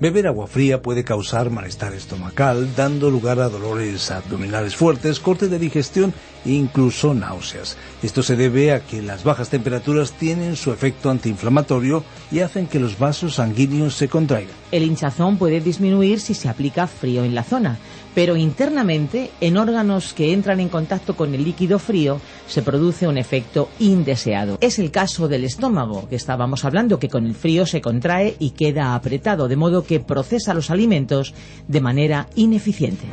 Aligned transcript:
Beber 0.00 0.28
agua 0.28 0.46
fría 0.46 0.80
puede 0.80 1.02
causar 1.02 1.50
malestar 1.50 1.92
estomacal, 1.92 2.72
dando 2.76 3.10
lugar 3.10 3.40
a 3.40 3.48
dolores 3.48 4.12
abdominales 4.12 4.76
fuertes, 4.76 5.18
corte 5.18 5.48
de 5.48 5.58
digestión 5.58 6.14
incluso 6.44 7.14
náuseas. 7.14 7.76
Esto 8.02 8.22
se 8.22 8.36
debe 8.36 8.72
a 8.72 8.80
que 8.80 9.02
las 9.02 9.24
bajas 9.24 9.50
temperaturas 9.50 10.12
tienen 10.12 10.56
su 10.56 10.72
efecto 10.72 11.10
antiinflamatorio 11.10 12.04
y 12.30 12.40
hacen 12.40 12.66
que 12.66 12.80
los 12.80 12.98
vasos 12.98 13.34
sanguíneos 13.36 13.94
se 13.94 14.08
contraigan. 14.08 14.54
El 14.70 14.82
hinchazón 14.82 15.38
puede 15.38 15.60
disminuir 15.60 16.20
si 16.20 16.34
se 16.34 16.48
aplica 16.48 16.86
frío 16.86 17.24
en 17.24 17.34
la 17.34 17.42
zona, 17.42 17.78
pero 18.14 18.36
internamente, 18.36 19.30
en 19.40 19.56
órganos 19.56 20.12
que 20.12 20.32
entran 20.32 20.60
en 20.60 20.68
contacto 20.68 21.16
con 21.16 21.34
el 21.34 21.44
líquido 21.44 21.78
frío, 21.78 22.20
se 22.46 22.62
produce 22.62 23.06
un 23.06 23.16
efecto 23.16 23.68
indeseado. 23.78 24.58
Es 24.60 24.78
el 24.78 24.90
caso 24.90 25.28
del 25.28 25.44
estómago, 25.44 26.08
que 26.08 26.16
estábamos 26.16 26.64
hablando, 26.64 26.98
que 26.98 27.08
con 27.08 27.26
el 27.26 27.34
frío 27.34 27.64
se 27.64 27.80
contrae 27.80 28.36
y 28.38 28.50
queda 28.50 28.94
apretado, 28.94 29.48
de 29.48 29.56
modo 29.56 29.84
que 29.84 30.00
procesa 30.00 30.54
los 30.54 30.70
alimentos 30.70 31.34
de 31.68 31.80
manera 31.80 32.28
ineficiente. 32.34 33.06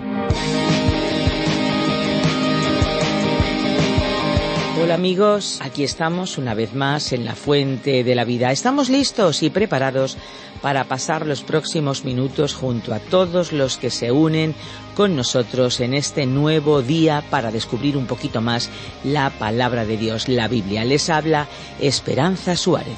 Amigos, 4.96 5.60
aquí 5.62 5.84
estamos 5.84 6.38
una 6.38 6.54
vez 6.54 6.74
más 6.74 7.12
en 7.12 7.26
la 7.26 7.36
fuente 7.36 8.06
de 8.06 8.16
la 8.16 8.24
vida. 8.24 8.54
Estamos 8.54 8.88
listos 8.88 9.44
y 9.44 9.50
preparados 9.50 10.16
para 10.62 10.86
pasar 10.86 11.28
los 11.28 11.42
próximos 11.42 12.06
minutos 12.06 12.54
junto 12.54 12.94
a 12.94 13.00
todos 13.00 13.52
los 13.52 13.78
que 13.78 13.90
se 13.90 14.14
unen 14.14 14.56
con 14.96 15.18
nosotros 15.18 15.82
en 15.82 15.96
este 15.96 16.26
nuevo 16.26 16.82
día 16.82 17.26
para 17.30 17.52
descubrir 17.52 17.98
un 17.98 18.06
poquito 18.06 18.40
más 18.40 18.70
la 19.04 19.32
palabra 19.32 19.86
de 19.86 19.98
Dios, 19.98 20.30
la 20.30 20.48
Biblia. 20.48 20.86
Les 20.86 21.10
habla 21.10 21.50
Esperanza 21.82 22.56
Suárez. 22.56 22.98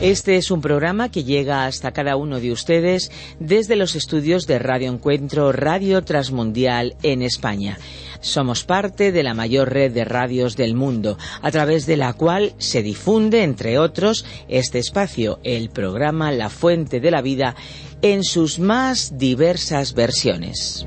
Este 0.00 0.36
es 0.36 0.50
un 0.50 0.60
programa 0.60 1.10
que 1.10 1.24
llega 1.24 1.64
hasta 1.64 1.92
cada 1.92 2.16
uno 2.16 2.38
de 2.38 2.52
ustedes 2.52 3.10
desde 3.38 3.76
los 3.76 3.94
estudios 3.94 4.46
de 4.46 4.58
Radio 4.58 4.90
Encuentro 4.90 5.50
Radio 5.52 6.04
Transmundial 6.04 6.96
en 7.02 7.22
España. 7.22 7.78
Somos 8.24 8.64
parte 8.64 9.12
de 9.12 9.22
la 9.22 9.34
mayor 9.34 9.70
red 9.70 9.92
de 9.92 10.02
radios 10.02 10.56
del 10.56 10.74
mundo, 10.74 11.18
a 11.42 11.50
través 11.50 11.84
de 11.84 11.98
la 11.98 12.14
cual 12.14 12.54
se 12.56 12.82
difunde, 12.82 13.42
entre 13.42 13.78
otros, 13.78 14.24
este 14.48 14.78
espacio, 14.78 15.40
el 15.44 15.68
programa 15.68 16.32
La 16.32 16.48
Fuente 16.48 17.00
de 17.00 17.10
la 17.10 17.20
Vida, 17.20 17.54
en 18.00 18.24
sus 18.24 18.58
más 18.58 19.18
diversas 19.18 19.92
versiones. 19.92 20.86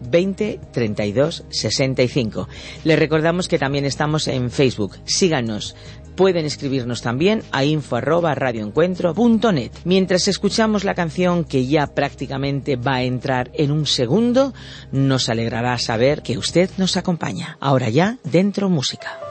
20 0.00 0.60
32 0.72 1.44
65. 1.48 2.48
Les 2.84 2.98
recordamos 2.98 3.48
que 3.48 3.58
también 3.58 3.84
estamos 3.84 4.28
en 4.28 4.50
Facebook. 4.50 4.96
Síganos. 5.04 5.74
Pueden 6.16 6.46
escribirnos 6.46 7.00
también 7.00 7.44
a 7.52 7.64
info. 7.64 8.00
Mientras 9.84 10.28
escuchamos 10.28 10.84
la 10.84 10.94
canción 10.94 11.44
que 11.44 11.66
ya 11.66 11.86
prácticamente 11.86 12.74
va 12.74 12.96
a 12.96 13.02
entrar 13.04 13.52
en 13.54 13.70
un 13.70 13.86
segundo, 13.86 14.52
nos 14.90 15.28
alegrará 15.28 15.78
saber 15.78 16.22
que 16.22 16.36
usted 16.36 16.70
nos 16.76 16.96
acompaña. 16.96 17.56
Ahora 17.60 17.88
ya, 17.88 18.18
dentro 18.24 18.68
música. 18.68 19.27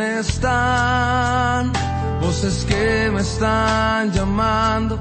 Llamándome 0.00 0.20
están, 0.20 1.72
voces 2.20 2.64
que 2.64 3.10
me 3.12 3.20
están 3.20 4.12
llamando 4.12 4.98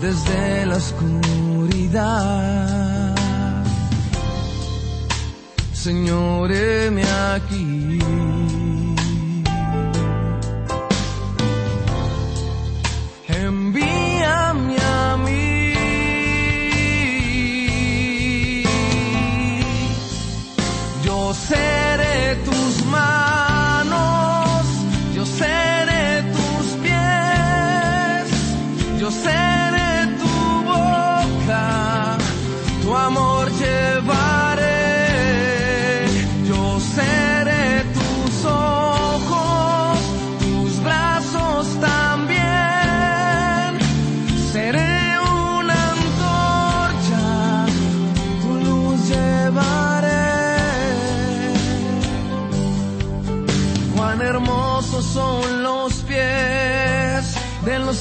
desde 0.00 0.66
la 0.66 0.76
oscuridad. 0.76 2.04
Señor, 5.72 6.50
aquí. 7.34 8.57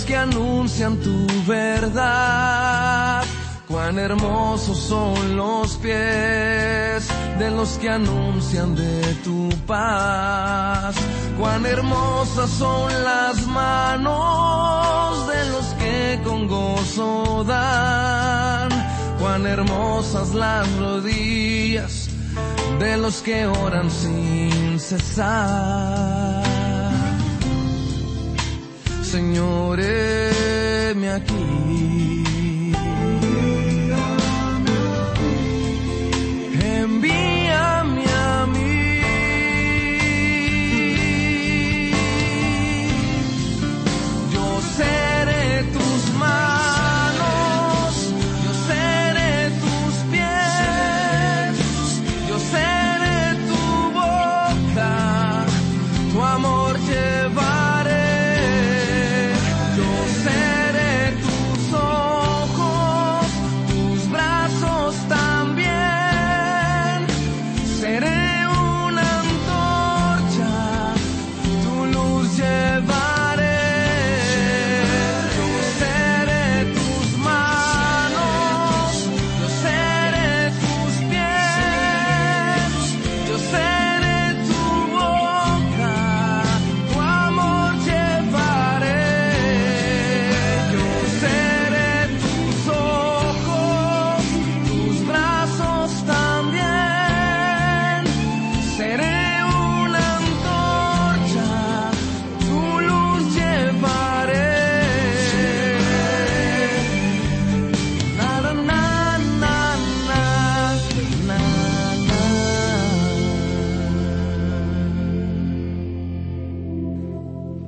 Que 0.07 0.15
anuncian 0.15 0.97
tu 0.97 1.27
verdad. 1.45 3.23
Cuán 3.67 3.99
hermosos 3.99 4.77
son 4.77 5.35
los 5.35 5.75
pies 5.77 7.07
de 7.39 7.51
los 7.51 7.77
que 7.77 7.89
anuncian 7.89 8.75
de 8.75 9.01
tu 9.23 9.49
paz. 9.65 10.95
Cuán 11.37 11.65
hermosas 11.65 12.49
son 12.49 12.91
las 13.03 13.45
manos 13.47 15.27
de 15.27 15.49
los 15.51 15.65
que 15.79 16.21
con 16.23 16.47
gozo 16.47 17.43
dan. 17.45 18.69
Cuán 19.19 19.45
hermosas 19.45 20.33
las 20.33 20.65
rodillas 20.77 22.09
de 22.79 22.97
los 22.97 23.21
que 23.21 23.45
oran 23.45 23.89
sin 23.91 24.79
cesar. 24.79 26.56
Señor, 29.11 29.79
me 30.95 31.09
aquí. 31.09 32.26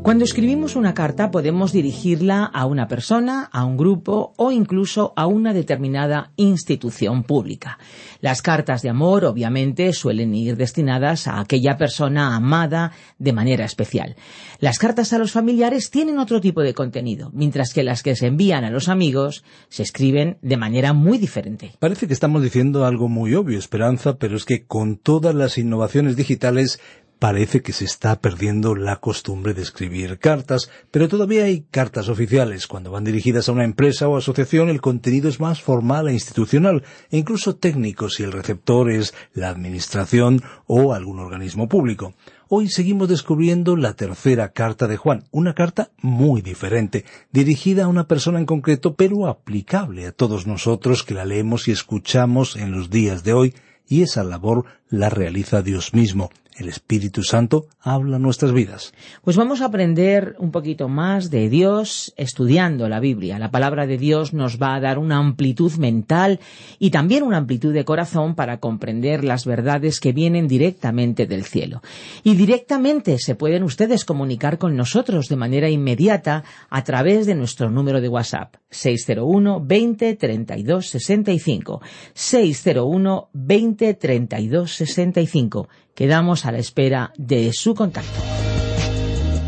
Cuando 0.10 0.26
escribimos 0.26 0.76
una 0.76 0.96
carta 0.96 1.30
podemos 1.30 1.72
dirigirla 1.72 2.44
a 2.44 2.66
una 2.66 2.88
persona, 2.88 3.44
a 3.44 3.64
un 3.64 3.78
grupo 3.78 4.34
o 4.38 4.52
incluso 4.52 5.14
a 5.16 5.28
una 5.28 5.54
determinada 5.54 6.32
institución 6.36 7.22
pública. 7.22 7.78
Las 8.20 8.42
cartas 8.42 8.82
de 8.82 8.90
amor 8.90 9.24
obviamente 9.24 9.94
suelen 9.94 10.34
ir 10.34 10.58
destinadas 10.58 11.28
a 11.28 11.40
aquella 11.40 11.78
persona 11.78 12.36
amada 12.36 12.92
de 13.20 13.34
manera 13.34 13.66
especial. 13.66 14.16
Las 14.60 14.80
cartas 14.80 15.14
a 15.14 15.20
los 15.20 15.32
familiares 15.32 15.92
tienen 15.92 16.18
otro 16.18 16.42
tipo 16.42 16.62
de 16.62 16.74
contenido, 16.74 17.30
mientras 17.32 17.72
que 17.72 17.84
las 17.84 18.02
que 18.02 18.16
se 18.16 18.26
envían 18.26 18.64
a 18.64 18.72
los 18.72 18.90
amigos 18.90 19.44
se 19.68 19.84
escriben 19.84 20.40
de 20.42 20.58
manera 20.58 20.94
muy 20.94 21.20
diferente. 21.20 21.74
Parece 21.78 22.08
que 22.08 22.14
estamos 22.14 22.42
diciendo 22.42 22.84
algo 22.84 23.10
muy 23.10 23.36
obvio, 23.36 23.60
Esperanza, 23.60 24.18
pero 24.18 24.38
es 24.38 24.46
que 24.46 24.66
con 24.66 24.98
todas 24.98 25.36
las 25.36 25.60
innovaciones 25.60 26.16
digitales 26.16 26.80
parece 27.20 27.62
que 27.62 27.74
se 27.74 27.84
está 27.84 28.22
perdiendo 28.22 28.76
la 28.76 28.96
costumbre 28.96 29.54
de 29.54 29.62
escribir 29.62 30.20
cartas, 30.20 30.72
pero 30.90 31.10
todavía 31.10 31.44
hay 31.44 31.66
cartas 31.70 32.08
oficiales. 32.08 32.66
Cuando 32.66 32.92
van 32.92 33.04
dirigidas 33.04 33.50
a 33.50 33.52
una 33.52 33.66
empresa 33.66 34.08
o 34.08 34.18
asociación, 34.18 34.70
el 34.70 34.80
contenido 34.80 35.28
es 35.28 35.42
más 35.42 35.62
formal 35.62 36.08
e 36.08 36.14
institucional, 36.14 36.84
e 37.12 37.18
incluso 37.18 37.58
técnico 37.58 38.10
si 38.10 38.24
el 38.24 38.32
receptor 38.32 38.90
es 38.90 39.14
la 39.34 39.50
administración 39.50 40.42
o 40.66 40.94
algún 40.94 41.20
organismo 41.20 41.68
público. 41.68 42.14
Hoy 42.48 42.70
seguimos 42.70 43.10
descubriendo 43.10 43.76
la 43.76 43.94
tercera 43.94 44.54
carta 44.54 44.88
de 44.88 44.98
Juan, 44.98 45.26
una 45.30 45.54
carta 45.54 45.92
muy 46.02 46.42
diferente, 46.42 47.06
dirigida 47.32 47.84
a 47.84 47.90
una 47.90 48.08
persona 48.08 48.40
en 48.40 48.46
concreto, 48.46 48.96
pero 48.96 49.28
aplicable 49.28 50.08
a 50.08 50.14
todos 50.14 50.48
nosotros 50.48 51.04
que 51.04 51.14
la 51.14 51.26
leemos 51.26 51.68
y 51.68 51.72
escuchamos 51.72 52.56
en 52.56 52.72
los 52.72 52.90
días 52.90 53.24
de 53.24 53.34
hoy, 53.34 53.54
y 53.88 54.04
esa 54.04 54.24
labor 54.24 54.66
la 54.90 55.10
realiza 55.10 55.62
Dios 55.62 55.94
mismo. 55.94 56.30
El 56.60 56.68
Espíritu 56.68 57.24
Santo 57.24 57.68
habla 57.80 58.20
nuestras 58.20 58.52
vidas. 58.52 58.94
Pues 59.24 59.38
vamos 59.38 59.62
a 59.62 59.66
aprender 59.66 60.36
un 60.40 60.52
poquito 60.52 60.90
más 60.90 61.30
de 61.30 61.48
Dios 61.48 62.14
estudiando 62.18 62.90
la 62.90 63.00
Biblia. 63.00 63.40
La 63.40 63.50
palabra 63.50 63.88
de 63.88 63.98
Dios 63.98 64.34
nos 64.34 64.62
va 64.62 64.76
a 64.76 64.82
dar 64.82 65.00
una 65.00 65.18
amplitud 65.20 65.72
mental 65.78 66.42
y 66.78 66.92
también 66.92 67.24
una 67.24 67.38
amplitud 67.38 67.74
de 67.74 67.86
corazón 67.86 68.36
para 68.36 68.60
comprender 68.60 69.24
las 69.24 69.46
verdades 69.46 70.02
que 70.02 70.12
vienen 70.12 70.50
directamente 70.50 71.28
del 71.28 71.46
cielo. 71.46 71.82
Y 72.24 72.36
directamente 72.36 73.20
se 73.20 73.36
pueden 73.36 73.64
ustedes 73.64 74.04
comunicar 74.04 74.58
con 74.58 74.76
nosotros 74.76 75.30
de 75.30 75.38
manera 75.38 75.70
inmediata 75.70 76.44
a 76.70 76.84
través 76.84 77.26
de 77.26 77.36
nuestro 77.36 77.70
número 77.70 78.02
de 78.02 78.10
WhatsApp 78.10 78.56
601 78.70 79.64
20 79.66 80.16
32 80.16 80.90
65 80.90 81.82
601 82.14 83.30
20 83.32 83.94
32 83.94 84.72
65 84.74 85.70
Quedamos 86.00 86.46
a 86.46 86.54
la 86.54 86.60
espera 86.60 87.12
de 87.18 87.52
su 87.52 87.76
contacto. 87.76 88.22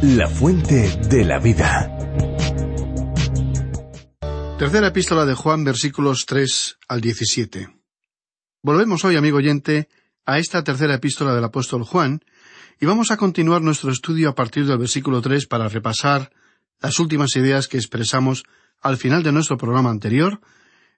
La 0.01 0.27
fuente 0.27 0.99
de 1.07 1.23
la 1.23 1.39
vida. 1.39 1.97
Tercera 4.59 4.87
epístola 4.87 5.25
de 5.25 5.33
Juan, 5.33 5.63
versículos 5.63 6.25
3 6.25 6.77
al 6.89 6.99
17. 6.99 7.69
Volvemos 8.63 9.05
hoy, 9.05 9.15
amigo 9.15 9.37
oyente, 9.37 9.87
a 10.25 10.39
esta 10.39 10.61
tercera 10.61 10.95
epístola 10.95 11.33
del 11.33 11.45
apóstol 11.45 11.85
Juan, 11.85 12.19
y 12.81 12.85
vamos 12.85 13.11
a 13.11 13.17
continuar 13.17 13.61
nuestro 13.61 13.89
estudio 13.89 14.27
a 14.27 14.35
partir 14.35 14.65
del 14.65 14.77
versículo 14.77 15.21
3 15.21 15.47
para 15.47 15.69
repasar 15.69 16.33
las 16.81 16.99
últimas 16.99 17.33
ideas 17.37 17.69
que 17.69 17.77
expresamos 17.77 18.43
al 18.81 18.97
final 18.97 19.23
de 19.23 19.31
nuestro 19.31 19.55
programa 19.55 19.89
anterior, 19.89 20.41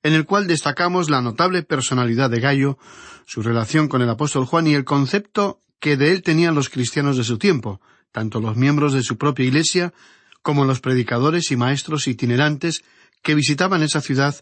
en 0.03 0.13
el 0.13 0.25
cual 0.25 0.47
destacamos 0.47 1.09
la 1.09 1.21
notable 1.21 1.63
personalidad 1.63 2.29
de 2.29 2.41
Gallo, 2.41 2.77
su 3.25 3.41
relación 3.41 3.87
con 3.87 4.01
el 4.01 4.09
apóstol 4.09 4.45
Juan 4.45 4.67
y 4.67 4.75
el 4.75 4.83
concepto 4.83 5.61
que 5.79 5.97
de 5.97 6.11
él 6.11 6.21
tenían 6.21 6.55
los 6.55 6.69
cristianos 6.69 7.17
de 7.17 7.23
su 7.23 7.37
tiempo, 7.37 7.81
tanto 8.11 8.41
los 8.41 8.57
miembros 8.57 8.93
de 8.93 9.01
su 9.01 9.17
propia 9.17 9.45
iglesia 9.45 9.93
como 10.41 10.65
los 10.65 10.81
predicadores 10.81 11.51
y 11.51 11.55
maestros 11.55 12.07
itinerantes 12.07 12.83
que 13.21 13.33
visitaban 13.33 13.81
esa 13.81 14.01
ciudad 14.01 14.35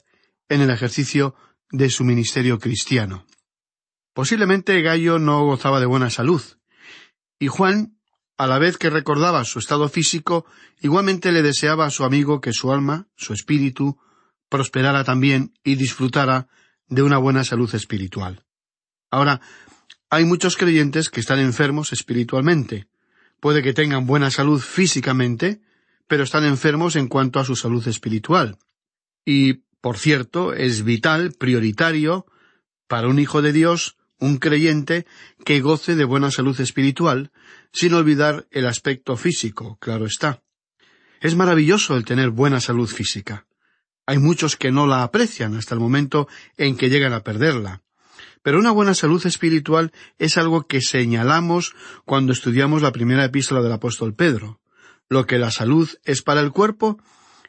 en 0.50 0.62
el 0.62 0.72
ejercicio 0.72 1.36
de 1.72 1.90
su 1.90 2.04
ministerio 2.04 2.60
cristiano. 2.60 3.26
Posiblemente 4.14 4.82
Gallo 4.82 5.20
no 5.20 5.46
gozaba 5.46 5.80
de 5.80 5.86
buena 5.86 6.10
salud, 6.10 6.42
y 7.40 7.48
Juan, 7.48 7.98
a 8.38 8.48
la 8.48 8.60
vez 8.60 8.78
que 8.78 8.90
recordaba 8.90 9.46
su 9.46 9.60
estado 9.60 9.88
físico, 9.90 10.46
igualmente 10.82 11.32
le 11.32 11.42
deseaba 11.42 11.86
a 11.86 11.92
su 11.92 12.04
amigo 12.04 12.42
que 12.42 12.54
su 12.54 12.72
alma, 12.72 13.08
su 13.16 13.34
espíritu, 13.34 13.98
prosperara 14.52 15.06
también 15.06 15.54
y 15.64 15.76
disfrutara 15.76 16.50
de 16.90 17.02
una 17.02 17.18
buena 17.18 17.46
salud 17.46 17.74
espiritual. 17.74 18.44
Ahora, 19.10 19.40
hay 20.10 20.26
muchos 20.26 20.58
creyentes 20.58 21.10
que 21.10 21.22
están 21.22 21.40
enfermos 21.40 21.94
espiritualmente. 21.94 22.88
Puede 23.40 23.64
que 23.64 23.74
tengan 23.74 24.06
buena 24.06 24.30
salud 24.30 24.60
físicamente, 24.60 25.62
pero 26.06 26.24
están 26.24 26.44
enfermos 26.44 26.98
en 26.98 27.08
cuanto 27.08 27.40
a 27.40 27.46
su 27.46 27.56
salud 27.56 27.88
espiritual. 27.88 28.58
Y, 29.26 29.64
por 29.80 29.98
cierto, 29.98 30.54
es 30.54 30.84
vital, 30.84 31.32
prioritario, 31.32 32.26
para 32.88 33.08
un 33.08 33.20
hijo 33.20 33.42
de 33.42 33.54
Dios, 33.54 33.96
un 34.20 34.38
creyente, 34.38 35.06
que 35.46 35.62
goce 35.62 35.96
de 35.96 36.04
buena 36.04 36.30
salud 36.30 36.60
espiritual, 36.60 37.32
sin 37.72 37.94
olvidar 37.94 38.48
el 38.52 38.68
aspecto 38.68 39.16
físico, 39.16 39.78
claro 39.80 40.06
está. 40.06 40.44
Es 41.22 41.36
maravilloso 41.36 41.96
el 41.96 42.04
tener 42.04 42.32
buena 42.32 42.60
salud 42.60 42.90
física. 42.90 43.46
Hay 44.12 44.20
muchos 44.20 44.58
que 44.58 44.74
no 44.74 44.88
la 44.88 45.04
aprecian 45.04 45.56
hasta 45.56 45.74
el 45.74 45.80
momento 45.80 46.28
en 46.58 46.76
que 46.76 46.90
llegan 46.90 47.14
a 47.14 47.24
perderla. 47.24 47.82
Pero 48.44 48.60
una 48.60 48.72
buena 48.72 48.94
salud 48.94 49.26
espiritual 49.26 49.94
es 50.20 50.38
algo 50.38 50.68
que 50.68 50.82
señalamos 50.82 51.74
cuando 52.04 52.34
estudiamos 52.34 52.82
la 52.82 52.92
primera 52.92 53.24
epístola 53.24 53.62
del 53.62 53.72
apóstol 53.72 54.14
Pedro. 54.14 54.60
Lo 55.08 55.26
que 55.26 55.38
la 55.38 55.50
salud 55.50 55.90
es 56.04 56.24
para 56.24 56.42
el 56.42 56.52
cuerpo 56.52 57.02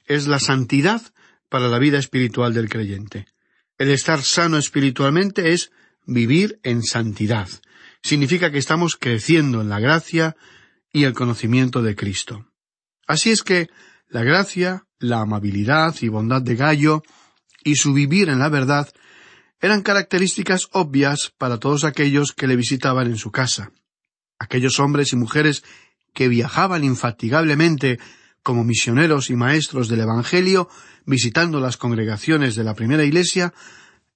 es 0.07 0.29
la 0.29 0.39
santidad 0.39 1.03
para 1.49 1.67
la 1.67 1.81
vida 1.81 1.99
espiritual 1.99 2.55
del 2.55 2.69
creyente. 2.69 3.27
El 3.77 3.91
estar 3.91 4.23
sano 4.23 4.57
espiritualmente 4.57 5.55
es 5.55 5.73
vivir 6.07 6.61
en 6.63 6.85
santidad. 6.85 7.49
Significa 8.05 8.53
que 8.53 8.59
estamos 8.59 8.95
creciendo 8.95 9.63
en 9.63 9.69
la 9.69 9.81
gracia 9.81 10.37
y 10.93 11.03
el 11.03 11.13
conocimiento 11.13 11.83
de 11.83 11.97
Cristo. 11.97 12.47
Así 13.09 13.33
es 13.33 13.43
que 13.43 13.69
la 14.07 14.23
gracia, 14.23 14.87
la 15.03 15.21
amabilidad 15.21 15.95
y 16.01 16.09
bondad 16.09 16.43
de 16.43 16.57
Gallo 16.57 17.03
y 17.65 17.77
su 17.77 17.93
vivir 17.93 18.29
en 18.29 18.39
la 18.39 18.49
verdad 18.49 18.89
eran 19.61 19.83
características 19.83 20.69
obvias 20.73 21.33
para 21.37 21.59
todos 21.59 21.85
aquellos 21.85 22.33
que 22.33 22.47
le 22.47 22.57
visitaban 22.57 23.07
en 23.09 23.17
su 23.17 23.31
casa. 23.31 23.73
Aquellos 24.39 24.81
hombres 24.81 25.13
y 25.13 25.17
mujeres 25.17 25.63
que 26.15 26.29
viajaban 26.29 26.85
infatigablemente 26.85 27.99
como 28.43 28.65
misioneros 28.65 29.31
y 29.31 29.37
maestros 29.37 29.89
del 29.89 30.01
Evangelio, 30.01 30.69
visitando 31.05 31.61
las 31.61 31.77
congregaciones 31.77 32.57
de 32.57 32.65
la 32.65 32.75
primera 32.75 33.05
iglesia, 33.05 33.55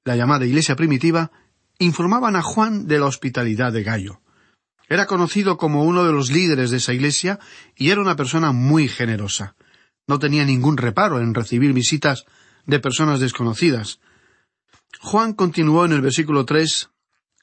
la 0.04 0.16
llamada 0.16 0.46
iglesia 0.46 0.74
primitiva, 0.74 1.30
informaban 1.78 2.34
a 2.34 2.42
Juan 2.42 2.86
de 2.86 2.98
la 2.98 3.06
hospitalidad 3.06 3.72
de 3.72 3.84
Gallo. 3.84 4.20
Era 4.88 5.06
conocido 5.06 5.56
como 5.56 5.84
uno 5.84 6.04
de 6.04 6.12
los 6.12 6.30
líderes 6.30 6.70
de 6.70 6.78
esa 6.78 6.92
iglesia 6.92 7.38
y 7.76 7.90
era 7.90 8.00
una 8.00 8.16
persona 8.16 8.52
muy 8.52 8.88
generosa. 8.88 9.56
No 10.06 10.18
tenía 10.18 10.44
ningún 10.44 10.76
reparo 10.76 11.20
en 11.20 11.34
recibir 11.34 11.72
visitas 11.72 12.24
de 12.64 12.80
personas 12.80 13.20
desconocidas. 13.20 14.00
Juan 15.00 15.34
continuó 15.34 15.84
en 15.84 15.92
el 15.92 16.00
versículo 16.00 16.44
tres, 16.44 16.90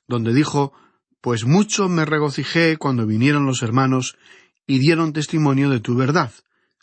donde 0.07 0.33
dijo 0.33 0.73
Pues 1.21 1.45
mucho 1.45 1.89
me 1.89 2.05
regocijé 2.05 2.77
cuando 2.77 3.05
vinieron 3.05 3.45
los 3.45 3.61
hermanos 3.63 4.17
y 4.65 4.79
dieron 4.79 5.13
testimonio 5.13 5.69
de 5.69 5.79
tu 5.79 5.95
verdad, 5.95 6.31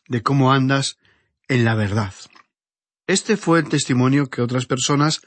de 0.08 0.22
cómo 0.22 0.52
andas 0.52 0.98
en 1.48 1.64
la 1.64 1.74
verdad. 1.74 2.14
Este 3.06 3.36
fue 3.36 3.60
el 3.60 3.68
testimonio 3.68 4.28
que 4.28 4.42
otras 4.42 4.66
personas, 4.66 5.22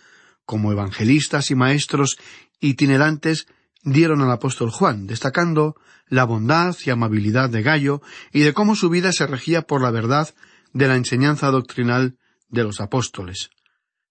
como 0.45 0.71
evangelistas 0.71 1.51
y 1.51 1.55
maestros 1.55 2.17
itinerantes, 2.59 3.47
dieron 3.83 4.21
al 4.21 4.31
apóstol 4.31 4.71
Juan, 4.71 5.07
destacando 5.07 5.75
la 6.07 6.23
bondad 6.23 6.75
y 6.85 6.89
amabilidad 6.89 7.49
de 7.49 7.61
Gallo 7.61 8.01
y 8.31 8.41
de 8.41 8.53
cómo 8.53 8.75
su 8.75 8.89
vida 8.89 9.11
se 9.11 9.27
regía 9.27 9.63
por 9.63 9.81
la 9.81 9.91
verdad 9.91 10.33
de 10.73 10.87
la 10.87 10.95
enseñanza 10.95 11.51
doctrinal 11.51 12.17
de 12.49 12.63
los 12.63 12.81
apóstoles. 12.81 13.49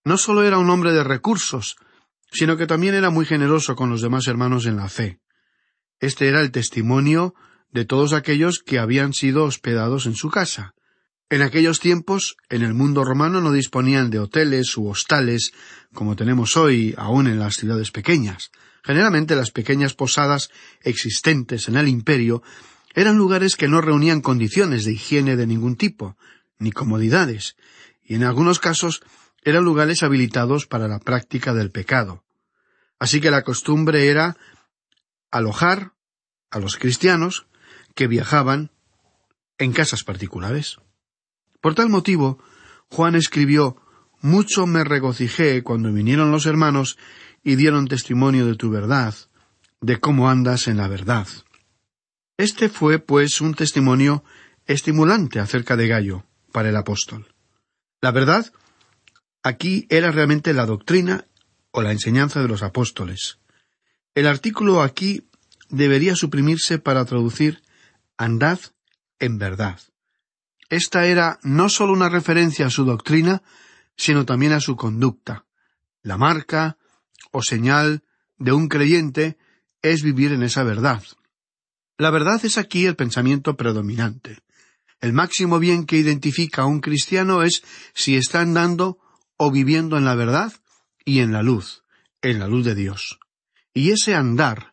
No 0.04 0.18
solo 0.18 0.44
era 0.44 0.58
un 0.58 0.70
hombre 0.70 0.92
de 0.92 1.04
recursos, 1.04 1.76
sino 2.30 2.56
que 2.56 2.66
también 2.66 2.94
era 2.94 3.10
muy 3.10 3.24
generoso 3.24 3.76
con 3.76 3.90
los 3.90 4.02
demás 4.02 4.26
hermanos 4.26 4.66
en 4.66 4.76
la 4.76 4.88
fe. 4.88 5.20
Este 6.00 6.28
era 6.28 6.40
el 6.40 6.50
testimonio 6.50 7.34
de 7.70 7.84
todos 7.84 8.12
aquellos 8.12 8.58
que 8.58 8.78
habían 8.78 9.12
sido 9.12 9.44
hospedados 9.44 10.06
en 10.06 10.14
su 10.14 10.30
casa. 10.30 10.74
En 11.30 11.40
aquellos 11.40 11.80
tiempos, 11.80 12.36
en 12.50 12.62
el 12.62 12.74
mundo 12.74 13.04
romano 13.04 13.40
no 13.40 13.52
disponían 13.52 14.10
de 14.10 14.18
hoteles 14.18 14.76
u 14.76 14.88
hostales, 14.88 15.52
como 15.94 16.16
tenemos 16.16 16.56
hoy 16.56 16.94
aún 16.98 17.26
en 17.26 17.38
las 17.38 17.56
ciudades 17.56 17.90
pequeñas. 17.90 18.50
Generalmente 18.82 19.36
las 19.36 19.50
pequeñas 19.50 19.94
posadas 19.94 20.50
existentes 20.82 21.68
en 21.68 21.76
el 21.76 21.88
imperio 21.88 22.42
eran 22.94 23.16
lugares 23.16 23.56
que 23.56 23.68
no 23.68 23.80
reunían 23.80 24.20
condiciones 24.20 24.84
de 24.84 24.92
higiene 24.92 25.36
de 25.36 25.46
ningún 25.46 25.76
tipo, 25.76 26.16
ni 26.58 26.72
comodidades, 26.72 27.56
y 28.02 28.14
en 28.14 28.24
algunos 28.24 28.58
casos 28.58 29.02
eran 29.44 29.64
lugares 29.64 30.02
habilitados 30.02 30.66
para 30.66 30.88
la 30.88 30.98
práctica 30.98 31.54
del 31.54 31.70
pecado. 31.70 32.24
Así 32.98 33.20
que 33.20 33.30
la 33.30 33.42
costumbre 33.42 34.08
era 34.08 34.36
alojar 35.30 35.92
a 36.50 36.58
los 36.58 36.76
cristianos 36.76 37.46
que 37.94 38.06
viajaban 38.06 38.70
en 39.58 39.72
casas 39.72 40.04
particulares. 40.04 40.76
Por 41.60 41.74
tal 41.74 41.88
motivo, 41.88 42.38
Juan 42.88 43.14
escribió 43.14 43.76
Mucho 44.20 44.66
me 44.66 44.84
regocijé 44.84 45.62
cuando 45.62 45.92
vinieron 45.92 46.30
los 46.30 46.46
hermanos 46.46 46.96
y 47.42 47.56
dieron 47.56 47.88
testimonio 47.88 48.46
de 48.46 48.56
tu 48.56 48.70
verdad, 48.70 49.14
de 49.80 49.98
cómo 50.00 50.30
andas 50.30 50.68
en 50.68 50.76
la 50.76 50.88
verdad. 50.88 51.26
Este 52.36 52.68
fue, 52.68 52.98
pues, 52.98 53.40
un 53.40 53.54
testimonio 53.54 54.24
estimulante 54.66 55.40
acerca 55.40 55.76
de 55.76 55.88
Gallo 55.88 56.24
para 56.52 56.68
el 56.68 56.76
apóstol. 56.76 57.34
La 58.00 58.10
verdad 58.10 58.52
aquí 59.42 59.86
era 59.90 60.10
realmente 60.10 60.52
la 60.52 60.66
doctrina 60.66 61.26
o 61.70 61.82
la 61.82 61.92
enseñanza 61.92 62.40
de 62.40 62.48
los 62.48 62.62
apóstoles. 62.62 63.38
El 64.14 64.26
artículo 64.26 64.82
aquí 64.82 65.28
debería 65.68 66.14
suprimirse 66.14 66.78
para 66.78 67.04
traducir 67.04 67.62
andad 68.16 68.60
en 69.18 69.38
verdad. 69.38 69.80
Esta 70.68 71.06
era 71.06 71.38
no 71.42 71.68
sólo 71.68 71.92
una 71.92 72.08
referencia 72.08 72.66
a 72.66 72.70
su 72.70 72.84
doctrina, 72.84 73.42
sino 73.96 74.24
también 74.24 74.52
a 74.52 74.60
su 74.60 74.76
conducta. 74.76 75.44
La 76.02 76.16
marca 76.16 76.76
o 77.32 77.42
señal 77.42 78.04
de 78.38 78.52
un 78.52 78.68
creyente 78.68 79.36
es 79.82 80.02
vivir 80.02 80.32
en 80.32 80.44
esa 80.44 80.62
verdad. 80.62 81.02
La 81.98 82.10
verdad 82.10 82.40
es 82.44 82.58
aquí 82.58 82.86
el 82.86 82.96
pensamiento 82.96 83.56
predominante. 83.56 84.38
El 85.00 85.12
máximo 85.12 85.58
bien 85.58 85.84
que 85.84 85.96
identifica 85.96 86.62
a 86.62 86.66
un 86.66 86.80
cristiano 86.80 87.42
es 87.42 87.62
si 87.92 88.16
está 88.16 88.40
andando 88.40 88.98
o 89.36 89.50
viviendo 89.50 89.98
en 89.98 90.04
la 90.04 90.14
verdad 90.14 90.52
y 91.04 91.18
en 91.18 91.32
la 91.32 91.42
luz, 91.42 91.82
en 92.20 92.38
la 92.38 92.46
luz 92.46 92.64
de 92.64 92.76
Dios. 92.76 93.18
Y 93.74 93.90
ese 93.90 94.14
andar, 94.14 94.72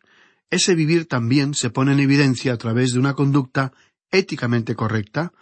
ese 0.50 0.74
vivir 0.74 1.06
también 1.06 1.54
se 1.54 1.70
pone 1.70 1.92
en 1.92 2.00
evidencia 2.00 2.52
a 2.52 2.58
través 2.58 2.92
de 2.92 3.00
una 3.00 3.14
conducta 3.14 3.72
éticamente 4.10 4.74
correcta 4.74 5.32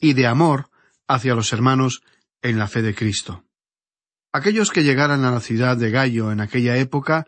y 0.00 0.14
de 0.14 0.26
amor 0.26 0.70
hacia 1.06 1.34
los 1.34 1.52
hermanos 1.52 2.02
en 2.42 2.58
la 2.58 2.68
fe 2.68 2.82
de 2.82 2.94
Cristo. 2.94 3.44
Aquellos 4.32 4.70
que 4.70 4.82
llegaran 4.82 5.24
a 5.24 5.30
la 5.30 5.40
ciudad 5.40 5.76
de 5.76 5.90
Gallo 5.90 6.32
en 6.32 6.40
aquella 6.40 6.78
época, 6.78 7.26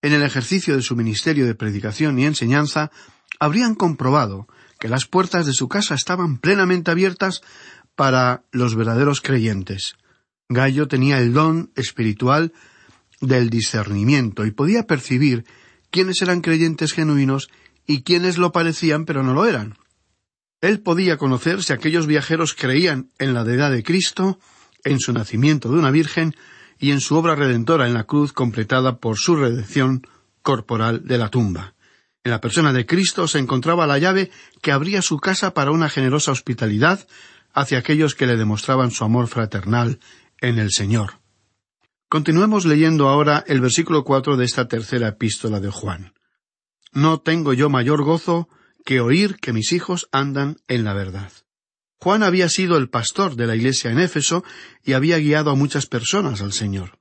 en 0.00 0.12
el 0.14 0.22
ejercicio 0.22 0.74
de 0.74 0.82
su 0.82 0.96
ministerio 0.96 1.46
de 1.46 1.54
predicación 1.54 2.18
y 2.18 2.24
enseñanza, 2.24 2.90
habrían 3.38 3.74
comprobado 3.74 4.48
que 4.78 4.88
las 4.88 5.06
puertas 5.06 5.44
de 5.44 5.52
su 5.52 5.68
casa 5.68 5.94
estaban 5.94 6.38
plenamente 6.38 6.90
abiertas 6.90 7.42
para 7.94 8.42
los 8.52 8.74
verdaderos 8.74 9.20
creyentes. 9.20 9.96
Gallo 10.48 10.88
tenía 10.88 11.18
el 11.18 11.32
don 11.32 11.70
espiritual 11.74 12.52
del 13.20 13.50
discernimiento 13.50 14.46
y 14.46 14.50
podía 14.50 14.86
percibir 14.86 15.44
quiénes 15.90 16.20
eran 16.22 16.40
creyentes 16.40 16.92
genuinos 16.92 17.48
y 17.86 18.02
quiénes 18.02 18.38
lo 18.38 18.52
parecían 18.52 19.04
pero 19.04 19.22
no 19.22 19.34
lo 19.34 19.46
eran. 19.46 19.76
Él 20.60 20.80
podía 20.80 21.18
conocer 21.18 21.62
si 21.62 21.72
aquellos 21.72 22.06
viajeros 22.06 22.54
creían 22.54 23.10
en 23.18 23.34
la 23.34 23.44
deidad 23.44 23.70
de 23.70 23.82
Cristo, 23.82 24.38
en 24.84 25.00
su 25.00 25.12
nacimiento 25.12 25.70
de 25.70 25.78
una 25.78 25.90
virgen 25.90 26.34
y 26.78 26.90
en 26.90 27.00
su 27.00 27.16
obra 27.16 27.34
redentora 27.34 27.86
en 27.86 27.94
la 27.94 28.04
cruz 28.04 28.32
completada 28.32 28.98
por 28.98 29.16
su 29.16 29.36
redención 29.36 30.06
corporal 30.42 31.04
de 31.04 31.18
la 31.18 31.30
tumba. 31.30 31.74
En 32.22 32.30
la 32.30 32.40
persona 32.40 32.72
de 32.72 32.86
Cristo 32.86 33.28
se 33.28 33.38
encontraba 33.38 33.86
la 33.86 33.98
llave 33.98 34.30
que 34.62 34.72
abría 34.72 35.02
su 35.02 35.18
casa 35.18 35.52
para 35.52 35.70
una 35.70 35.88
generosa 35.88 36.32
hospitalidad 36.32 37.06
hacia 37.52 37.78
aquellos 37.78 38.14
que 38.14 38.26
le 38.26 38.36
demostraban 38.36 38.90
su 38.90 39.04
amor 39.04 39.28
fraternal 39.28 40.00
en 40.40 40.58
el 40.58 40.70
Señor. 40.70 41.20
Continuemos 42.08 42.64
leyendo 42.64 43.08
ahora 43.08 43.44
el 43.46 43.60
versículo 43.60 44.04
cuatro 44.04 44.36
de 44.36 44.44
esta 44.44 44.68
tercera 44.68 45.08
epístola 45.08 45.60
de 45.60 45.70
Juan. 45.70 46.14
No 46.92 47.20
tengo 47.20 47.52
yo 47.52 47.68
mayor 47.70 48.02
gozo 48.02 48.48
que 48.84 49.00
oír 49.00 49.36
que 49.36 49.52
mis 49.52 49.72
hijos 49.72 50.08
andan 50.12 50.56
en 50.68 50.84
la 50.84 50.94
verdad. 50.94 51.32
Juan 52.04 52.22
había 52.22 52.50
sido 52.50 52.76
el 52.76 52.90
pastor 52.90 53.34
de 53.34 53.46
la 53.46 53.56
iglesia 53.56 53.90
en 53.90 53.98
Éfeso 53.98 54.44
y 54.84 54.92
había 54.92 55.16
guiado 55.16 55.48
a 55.48 55.54
muchas 55.54 55.86
personas 55.86 56.42
al 56.42 56.52
Señor. 56.52 56.98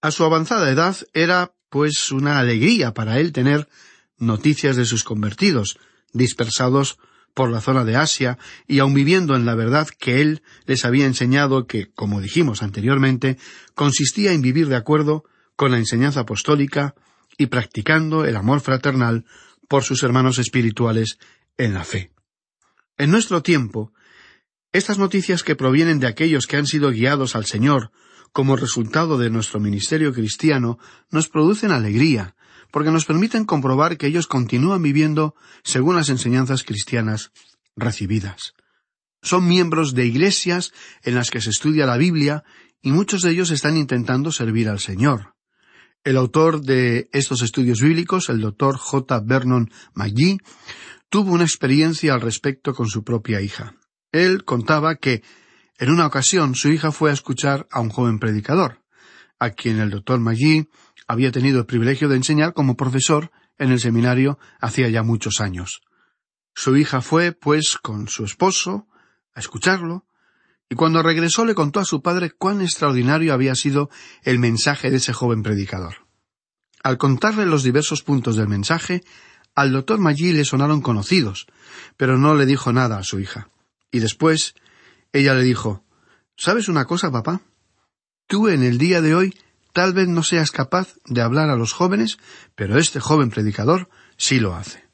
A 0.00 0.10
su 0.10 0.24
avanzada 0.24 0.70
edad 0.70 0.96
era, 1.12 1.52
pues, 1.68 2.10
una 2.10 2.38
alegría 2.38 2.94
para 2.94 3.20
él 3.20 3.32
tener 3.32 3.68
noticias 4.16 4.76
de 4.76 4.86
sus 4.86 5.04
convertidos, 5.04 5.78
dispersados 6.14 6.96
por 7.34 7.50
la 7.50 7.60
zona 7.60 7.84
de 7.84 7.96
Asia 7.96 8.38
y 8.66 8.78
aun 8.78 8.94
viviendo 8.94 9.36
en 9.36 9.44
la 9.44 9.54
verdad 9.54 9.88
que 9.88 10.22
él 10.22 10.42
les 10.64 10.86
había 10.86 11.04
enseñado 11.04 11.66
que, 11.66 11.90
como 11.92 12.22
dijimos 12.22 12.62
anteriormente, 12.62 13.36
consistía 13.74 14.32
en 14.32 14.40
vivir 14.40 14.68
de 14.68 14.76
acuerdo 14.76 15.24
con 15.54 15.70
la 15.70 15.76
enseñanza 15.76 16.20
apostólica 16.20 16.94
y 17.36 17.48
practicando 17.48 18.24
el 18.24 18.36
amor 18.36 18.62
fraternal 18.62 19.26
por 19.68 19.84
sus 19.84 20.02
hermanos 20.02 20.38
espirituales 20.38 21.18
en 21.58 21.74
la 21.74 21.84
fe. 21.84 22.10
En 22.96 23.10
nuestro 23.10 23.42
tiempo, 23.42 23.92
estas 24.72 24.98
noticias 24.98 25.42
que 25.42 25.56
provienen 25.56 25.98
de 25.98 26.06
aquellos 26.06 26.46
que 26.46 26.56
han 26.56 26.66
sido 26.66 26.90
guiados 26.90 27.34
al 27.34 27.44
Señor 27.44 27.90
como 28.32 28.56
resultado 28.56 29.18
de 29.18 29.30
nuestro 29.30 29.58
ministerio 29.58 30.12
cristiano 30.12 30.78
nos 31.10 31.28
producen 31.28 31.72
alegría, 31.72 32.36
porque 32.70 32.92
nos 32.92 33.04
permiten 33.04 33.44
comprobar 33.44 33.96
que 33.98 34.06
ellos 34.06 34.28
continúan 34.28 34.82
viviendo 34.82 35.34
según 35.64 35.96
las 35.96 36.08
enseñanzas 36.08 36.62
cristianas 36.62 37.32
recibidas. 37.74 38.54
Son 39.22 39.46
miembros 39.46 39.94
de 39.94 40.06
iglesias 40.06 40.72
en 41.02 41.16
las 41.16 41.30
que 41.30 41.40
se 41.40 41.50
estudia 41.50 41.86
la 41.86 41.96
Biblia 41.96 42.44
y 42.80 42.92
muchos 42.92 43.22
de 43.22 43.30
ellos 43.30 43.50
están 43.50 43.76
intentando 43.76 44.32
servir 44.32 44.68
al 44.68 44.78
Señor. 44.78 45.34
El 46.04 46.16
autor 46.16 46.62
de 46.62 47.10
estos 47.12 47.42
estudios 47.42 47.80
bíblicos, 47.80 48.30
el 48.30 48.40
doctor 48.40 48.78
J. 48.78 49.20
Vernon 49.20 49.70
McGee, 49.94 50.38
tuvo 51.10 51.32
una 51.32 51.44
experiencia 51.44 52.14
al 52.14 52.22
respecto 52.22 52.72
con 52.72 52.88
su 52.88 53.04
propia 53.04 53.42
hija. 53.42 53.74
Él 54.12 54.44
contaba 54.44 54.96
que 54.96 55.22
en 55.78 55.90
una 55.90 56.06
ocasión 56.06 56.54
su 56.54 56.68
hija 56.68 56.92
fue 56.92 57.10
a 57.10 57.14
escuchar 57.14 57.66
a 57.70 57.80
un 57.80 57.90
joven 57.90 58.18
predicador, 58.18 58.82
a 59.38 59.50
quien 59.50 59.78
el 59.78 59.90
doctor 59.90 60.20
McGee 60.20 60.68
había 61.06 61.32
tenido 61.32 61.60
el 61.60 61.66
privilegio 61.66 62.08
de 62.08 62.16
enseñar 62.16 62.52
como 62.52 62.76
profesor 62.76 63.30
en 63.58 63.70
el 63.70 63.80
seminario 63.80 64.38
hacía 64.60 64.88
ya 64.88 65.02
muchos 65.02 65.40
años. 65.40 65.82
Su 66.54 66.76
hija 66.76 67.00
fue, 67.00 67.32
pues, 67.32 67.78
con 67.78 68.08
su 68.08 68.24
esposo, 68.24 68.88
a 69.34 69.40
escucharlo, 69.40 70.06
y 70.68 70.74
cuando 70.74 71.02
regresó 71.02 71.44
le 71.44 71.54
contó 71.54 71.80
a 71.80 71.84
su 71.84 72.02
padre 72.02 72.30
cuán 72.30 72.60
extraordinario 72.60 73.34
había 73.34 73.54
sido 73.54 73.90
el 74.22 74.38
mensaje 74.38 74.90
de 74.90 74.98
ese 74.98 75.12
joven 75.12 75.42
predicador. 75.42 76.06
Al 76.82 76.96
contarle 76.96 77.44
los 77.44 77.62
diversos 77.62 78.02
puntos 78.02 78.36
del 78.36 78.48
mensaje, 78.48 79.02
al 79.54 79.72
doctor 79.72 79.98
Maggi 79.98 80.32
le 80.32 80.44
sonaron 80.44 80.80
conocidos, 80.80 81.46
pero 81.96 82.18
no 82.18 82.34
le 82.34 82.46
dijo 82.46 82.72
nada 82.72 82.98
a 82.98 83.02
su 83.02 83.20
hija. 83.20 83.48
Y 83.90 84.00
después 84.00 84.54
ella 85.12 85.34
le 85.34 85.42
dijo 85.42 85.84
¿Sabes 86.36 86.68
una 86.68 86.86
cosa, 86.86 87.10
papá? 87.10 87.42
Tú 88.26 88.48
en 88.48 88.62
el 88.62 88.78
día 88.78 89.02
de 89.02 89.14
hoy 89.14 89.36
tal 89.72 89.92
vez 89.92 90.08
no 90.08 90.22
seas 90.22 90.50
capaz 90.50 90.94
de 91.06 91.20
hablar 91.20 91.50
a 91.50 91.56
los 91.56 91.72
jóvenes, 91.72 92.18
pero 92.54 92.78
este 92.78 93.00
joven 93.00 93.30
predicador 93.30 93.88
sí 94.16 94.40
lo 94.40 94.54
hace. 94.54 94.84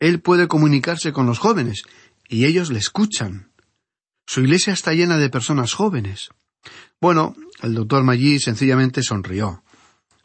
Él 0.00 0.20
puede 0.20 0.48
comunicarse 0.48 1.12
con 1.12 1.26
los 1.26 1.38
jóvenes, 1.38 1.84
y 2.28 2.46
ellos 2.46 2.70
le 2.70 2.78
escuchan. 2.78 3.52
Su 4.26 4.40
iglesia 4.40 4.72
está 4.72 4.92
llena 4.92 5.18
de 5.18 5.30
personas 5.30 5.74
jóvenes. 5.74 6.30
Bueno, 7.00 7.36
el 7.62 7.74
doctor 7.74 8.02
Maggi 8.02 8.40
sencillamente 8.40 9.02
sonrió. 9.02 9.62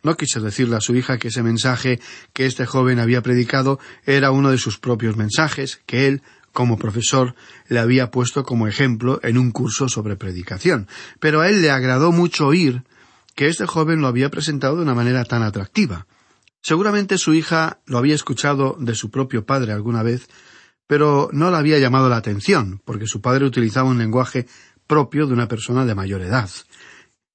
No 0.04 0.16
quiso 0.16 0.40
decirle 0.40 0.78
a 0.78 0.82
su 0.82 0.96
hija 0.96 1.18
que 1.18 1.28
ese 1.28 1.44
mensaje 1.44 2.00
que 2.34 2.46
este 2.46 2.66
joven 2.66 3.00
había 3.00 3.22
predicado 3.22 3.80
era 4.06 4.32
uno 4.32 4.52
de 4.52 4.58
sus 4.58 4.80
propios 4.80 5.18
mensajes, 5.18 5.82
que 5.86 6.08
él, 6.08 6.22
como 6.58 6.80
profesor, 6.80 7.36
le 7.68 7.78
había 7.78 8.10
puesto 8.10 8.42
como 8.42 8.68
ejemplo 8.68 9.20
en 9.22 9.38
un 9.38 9.52
curso 9.52 9.90
sobre 9.90 10.16
predicación. 10.16 10.88
Pero 11.20 11.42
a 11.42 11.50
él 11.50 11.62
le 11.62 11.70
agradó 11.70 12.12
mucho 12.12 12.48
oír 12.48 12.82
que 13.36 13.46
este 13.46 13.68
joven 13.68 14.02
lo 14.02 14.08
había 14.08 14.32
presentado 14.32 14.76
de 14.76 14.82
una 14.82 14.96
manera 14.96 15.24
tan 15.24 15.44
atractiva. 15.44 16.08
Seguramente 16.64 17.20
su 17.20 17.36
hija 17.36 17.78
lo 17.86 18.00
había 18.00 18.16
escuchado 18.16 18.76
de 18.80 18.96
su 18.96 19.12
propio 19.12 19.46
padre 19.46 19.72
alguna 19.72 20.02
vez, 20.02 20.30
pero 20.88 21.30
no 21.32 21.52
le 21.52 21.58
había 21.58 21.78
llamado 21.78 22.10
la 22.10 22.18
atención, 22.18 22.82
porque 22.86 23.06
su 23.06 23.22
padre 23.22 23.46
utilizaba 23.46 23.88
un 23.88 24.00
lenguaje 24.00 24.48
propio 24.88 25.28
de 25.28 25.34
una 25.34 25.48
persona 25.48 25.86
de 25.86 25.94
mayor 25.94 26.24
edad. 26.24 26.50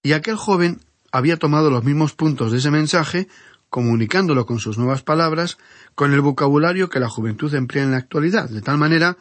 Y 0.03 0.15
aquel 0.15 0.35
joven 0.35 0.81
había 1.13 1.37
tomado 1.37 1.71
los 1.71 1.85
mismos 1.85 2.13
puntos 2.13 2.51
de 2.51 2.59
ese 2.59 2.73
mensaje, 2.73 3.29
comunicándolo 3.73 4.45
con 4.45 4.59
sus 4.59 4.77
nuevas 4.77 5.01
palabras, 5.01 5.57
con 5.95 6.13
el 6.13 6.21
vocabulario 6.21 6.91
que 6.91 7.01
la 7.01 7.09
juventud 7.09 7.55
emplea 7.55 7.85
en 7.85 7.93
la 7.93 7.97
actualidad, 7.97 8.51
de 8.51 8.61
tal 8.61 8.77
manera 8.77 9.17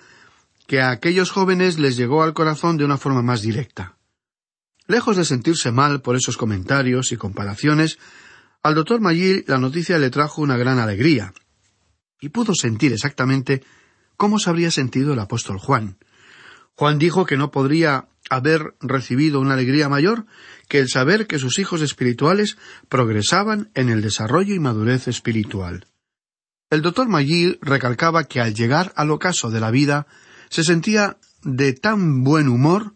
que 0.67 0.81
a 0.81 0.91
aquellos 0.91 1.31
jóvenes 1.31 1.79
les 1.79 1.95
llegó 1.95 2.21
al 2.21 2.33
corazón 2.33 2.75
de 2.75 2.83
una 2.83 2.97
forma 2.97 3.21
más 3.21 3.41
directa. 3.41 3.95
Lejos 4.87 5.15
de 5.15 5.23
sentirse 5.23 5.71
mal 5.71 6.01
por 6.01 6.17
esos 6.17 6.35
comentarios 6.35 7.13
y 7.13 7.15
comparaciones, 7.15 7.97
al 8.61 8.75
doctor 8.75 8.99
Mayil 8.99 9.45
la 9.47 9.57
noticia 9.57 9.97
le 9.97 10.09
trajo 10.09 10.41
una 10.41 10.57
gran 10.57 10.79
alegría, 10.79 11.33
y 12.19 12.27
pudo 12.27 12.53
sentir 12.53 12.91
exactamente 12.91 13.63
cómo 14.17 14.37
se 14.37 14.49
habría 14.49 14.69
sentido 14.69 15.13
el 15.13 15.19
apóstol 15.19 15.59
Juan. 15.59 15.95
Juan 16.75 16.99
dijo 16.99 17.25
que 17.25 17.37
no 17.37 17.51
podría 17.51 18.09
haber 18.29 18.75
recibido 18.81 19.39
una 19.39 19.53
alegría 19.53 19.87
mayor 19.87 20.25
que 20.71 20.79
el 20.79 20.87
saber 20.87 21.27
que 21.27 21.37
sus 21.37 21.59
hijos 21.59 21.81
espirituales 21.81 22.57
progresaban 22.87 23.71
en 23.73 23.89
el 23.89 24.01
desarrollo 24.01 24.55
y 24.55 24.59
madurez 24.59 25.09
espiritual. 25.09 25.85
El 26.69 26.81
doctor 26.81 27.09
Maggi 27.09 27.59
recalcaba 27.61 28.23
que 28.23 28.39
al 28.39 28.53
llegar 28.53 28.93
al 28.95 29.11
ocaso 29.11 29.51
de 29.51 29.59
la 29.59 29.69
vida 29.69 30.07
se 30.49 30.63
sentía 30.63 31.17
de 31.43 31.73
tan 31.73 32.23
buen 32.23 32.47
humor 32.47 32.93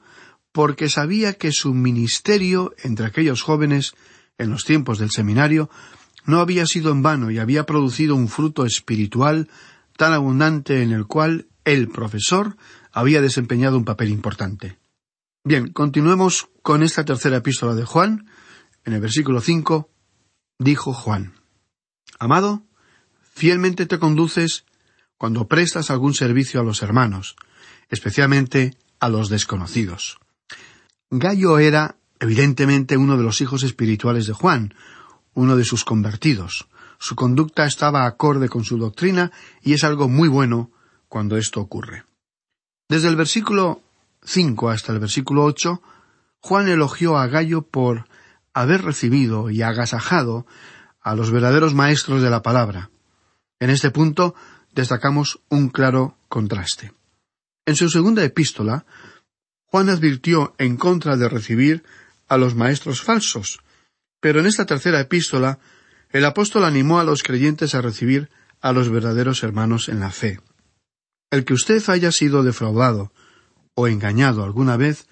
porque 0.53 0.88
sabía 0.88 1.34
que 1.34 1.51
su 1.51 1.74
ministerio 1.74 2.74
entre 2.82 3.08
aquellos 3.08 3.41
jóvenes 3.41 3.94
en 4.38 4.51
los 4.51 4.63
tiempos 4.63 4.98
del 4.98 5.12
seminario 5.12 5.70
no 6.24 6.39
había 6.39 6.65
sido 6.65 6.94
en 6.94 7.01
vano 7.01 7.29
y 7.29 7.39
había 7.39 7.65
producido 7.65 8.15
un 8.15 8.29
fruto 8.29 8.65
espiritual 8.65 9.50
tan 9.98 10.13
abundante 10.13 10.82
en 10.82 10.94
el 10.94 11.08
cual 11.08 11.50
el 11.65 11.89
profesor 11.89 12.55
había 12.94 13.20
desempeñado 13.20 13.75
un 13.75 13.84
papel 13.84 14.12
importante. 14.12 14.77
Bien, 15.48 15.72
continuemos 15.72 16.50
con 16.63 16.82
esta 16.82 17.06
tercera 17.06 17.38
epístola 17.38 17.76
de 17.76 17.86
Juan. 17.86 18.28
En 18.84 18.93
el 18.93 19.00
versículo 19.00 19.41
cinco 19.41 19.91
dijo 20.58 20.91
Juan 20.91 21.36
Amado, 22.17 22.63
fielmente 23.32 23.86
te 23.86 24.00
conduces 24.00 24.65
cuando 25.19 25.48
prestas 25.48 25.91
algún 25.91 26.15
servicio 26.15 26.60
a 26.60 26.63
los 26.63 26.82
hermanos, 26.82 27.36
especialmente 27.89 28.76
a 29.00 29.08
los 29.08 29.30
desconocidos. 29.30 30.17
Gallo 31.12 31.60
era, 31.60 31.96
evidentemente, 32.19 32.98
uno 32.98 33.15
de 33.15 33.24
los 33.24 33.39
hijos 33.39 33.62
espirituales 33.62 34.26
de 34.26 34.34
Juan, 34.34 34.74
uno 35.36 35.56
de 35.56 35.63
sus 35.63 35.86
convertidos. 35.86 36.67
Su 36.98 37.15
conducta 37.15 37.67
estaba 37.67 38.08
acorde 38.08 38.50
con 38.50 38.63
su 38.63 38.80
doctrina 38.80 39.32
y 39.62 39.74
es 39.74 39.84
algo 39.84 40.10
muy 40.10 40.28
bueno 40.28 40.72
cuando 41.08 41.38
esto 41.38 41.62
ocurre. 41.62 42.04
Desde 42.89 43.10
el 43.10 43.15
versículo 43.15 43.84
cinco 44.26 44.70
hasta 44.70 44.92
el 44.92 45.00
versículo 45.00 45.44
ocho, 45.44 45.82
Juan 46.40 46.68
elogió 46.68 47.18
a 47.18 47.28
Gallo 47.28 47.64
por 47.64 48.08
haber 48.54 48.84
recibido 48.84 49.50
y 49.50 49.62
agasajado 49.62 50.46
a 51.02 51.16
los 51.16 51.32
verdaderos 51.32 51.74
maestros 51.74 52.22
de 52.22 52.30
la 52.30 52.42
palabra. 52.42 52.90
En 53.60 53.70
este 53.70 53.92
punto 53.92 54.36
destacamos 54.74 55.40
un 55.50 55.70
claro 55.70 56.18
contraste. 56.28 56.94
En 57.66 57.76
su 57.76 57.90
segunda 57.90 58.24
epístola, 58.24 58.86
Juan 59.66 59.90
advirtió 59.90 60.54
en 60.58 60.78
contra 60.78 61.18
de 61.18 61.30
recibir 61.30 61.84
a 62.28 62.38
los 62.38 62.56
maestros 62.56 63.02
falsos, 63.02 63.60
pero 64.20 64.40
en 64.40 64.46
esta 64.46 64.66
tercera 64.66 65.00
epístola 65.00 65.60
el 66.12 66.26
apóstol 66.26 66.64
animó 66.64 67.00
a 67.00 67.04
los 67.04 67.24
creyentes 67.24 67.76
a 67.76 67.82
recibir 67.82 68.30
a 68.62 68.72
los 68.72 68.90
verdaderos 68.90 69.44
hermanos 69.44 69.90
en 69.90 70.00
la 70.00 70.12
fe. 70.12 70.40
El 71.30 71.44
que 71.44 71.54
usted 71.54 71.84
haya 71.90 72.12
sido 72.12 72.44
defraudado 72.44 73.12
o 73.76 73.88
engañado 73.88 74.44
alguna 74.44 74.78
vez 74.78 75.08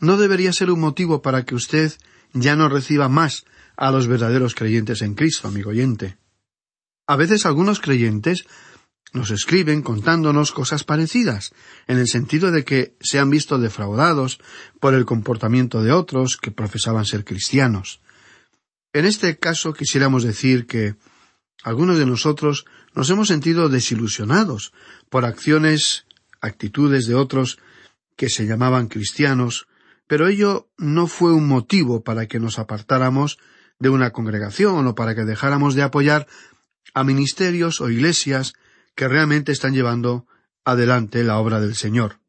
no 0.00 0.16
debería 0.16 0.52
ser 0.52 0.70
un 0.70 0.80
motivo 0.80 1.22
para 1.22 1.44
que 1.44 1.54
usted 1.54 1.92
ya 2.32 2.56
no 2.56 2.68
reciba 2.68 3.08
más 3.08 3.44
a 3.76 3.90
los 3.90 4.08
verdaderos 4.08 4.54
creyentes 4.54 5.02
en 5.02 5.14
Cristo, 5.14 5.48
amigo 5.48 5.70
oyente. 5.70 6.16
A 7.06 7.16
veces 7.16 7.46
algunos 7.46 7.80
creyentes 7.80 8.44
nos 9.12 9.30
escriben 9.30 9.82
contándonos 9.82 10.52
cosas 10.52 10.84
parecidas, 10.84 11.52
en 11.86 11.98
el 11.98 12.08
sentido 12.08 12.50
de 12.50 12.64
que 12.64 12.96
se 13.00 13.18
han 13.18 13.28
visto 13.28 13.58
defraudados 13.58 14.40
por 14.80 14.94
el 14.94 15.04
comportamiento 15.04 15.82
de 15.82 15.92
otros 15.92 16.38
que 16.38 16.50
profesaban 16.50 17.04
ser 17.04 17.24
cristianos. 17.24 18.00
En 18.94 19.04
este 19.04 19.38
caso 19.38 19.74
quisiéramos 19.74 20.22
decir 20.22 20.66
que 20.66 20.96
algunos 21.62 21.98
de 21.98 22.06
nosotros 22.06 22.64
nos 22.94 23.08
hemos 23.10 23.28
sentido 23.28 23.68
desilusionados 23.68 24.72
por 25.10 25.24
acciones, 25.24 26.06
actitudes 26.40 27.06
de 27.06 27.14
otros 27.14 27.58
que 28.16 28.28
se 28.28 28.46
llamaban 28.46 28.88
cristianos, 28.88 29.66
pero 30.06 30.26
ello 30.26 30.68
no 30.78 31.06
fue 31.06 31.32
un 31.32 31.48
motivo 31.48 32.02
para 32.02 32.26
que 32.26 32.40
nos 32.40 32.58
apartáramos 32.58 33.38
de 33.78 33.88
una 33.88 34.10
congregación 34.10 34.86
o 34.86 34.94
para 34.94 35.14
que 35.14 35.24
dejáramos 35.24 35.74
de 35.74 35.82
apoyar 35.82 36.26
a 36.94 37.04
ministerios 37.04 37.80
o 37.80 37.90
iglesias 37.90 38.54
que 38.94 39.08
realmente 39.08 39.52
están 39.52 39.74
llevando 39.74 40.26
adelante 40.64 41.24
la 41.24 41.38
obra 41.38 41.60
del 41.60 41.74
Señor. 41.74 42.21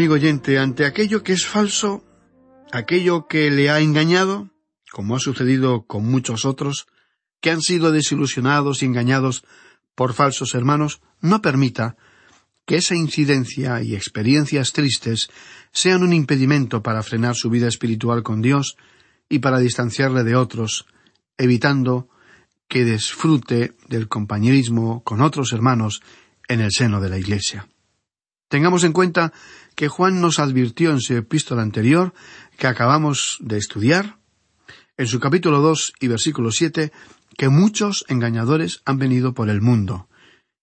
Amigo 0.00 0.14
oyente, 0.14 0.58
ante 0.58 0.86
aquello 0.86 1.22
que 1.22 1.34
es 1.34 1.44
falso, 1.44 2.02
aquello 2.72 3.26
que 3.28 3.50
le 3.50 3.68
ha 3.68 3.80
engañado, 3.80 4.48
como 4.90 5.14
ha 5.14 5.18
sucedido 5.18 5.84
con 5.84 6.06
muchos 6.06 6.46
otros, 6.46 6.86
que 7.42 7.50
han 7.50 7.60
sido 7.60 7.92
desilusionados 7.92 8.82
y 8.82 8.86
engañados 8.86 9.44
por 9.94 10.14
falsos 10.14 10.54
hermanos, 10.54 11.02
no 11.20 11.42
permita 11.42 11.98
que 12.64 12.76
esa 12.76 12.94
incidencia 12.94 13.82
y 13.82 13.94
experiencias 13.94 14.72
tristes 14.72 15.28
sean 15.70 16.02
un 16.02 16.14
impedimento 16.14 16.82
para 16.82 17.02
frenar 17.02 17.34
su 17.34 17.50
vida 17.50 17.68
espiritual 17.68 18.22
con 18.22 18.40
Dios 18.40 18.78
y 19.28 19.40
para 19.40 19.58
distanciarle 19.58 20.24
de 20.24 20.34
otros, 20.34 20.86
evitando 21.36 22.08
que 22.68 22.86
disfrute 22.86 23.74
del 23.86 24.08
compañerismo 24.08 25.04
con 25.04 25.20
otros 25.20 25.52
hermanos 25.52 26.00
en 26.48 26.60
el 26.60 26.70
seno 26.72 27.02
de 27.02 27.10
la 27.10 27.18
Iglesia. 27.18 27.68
Tengamos 28.50 28.82
en 28.82 28.92
cuenta 28.92 29.32
que 29.80 29.88
Juan 29.88 30.20
nos 30.20 30.38
advirtió 30.38 30.90
en 30.90 31.00
su 31.00 31.14
epístola 31.14 31.62
anterior 31.62 32.12
que 32.58 32.66
acabamos 32.66 33.38
de 33.40 33.56
estudiar, 33.56 34.18
en 34.98 35.06
su 35.06 35.20
capítulo 35.20 35.62
dos 35.62 35.94
y 35.98 36.08
versículo 36.08 36.52
siete, 36.52 36.92
que 37.38 37.48
muchos 37.48 38.04
engañadores 38.08 38.82
han 38.84 38.98
venido 38.98 39.32
por 39.32 39.48
el 39.48 39.62
mundo. 39.62 40.06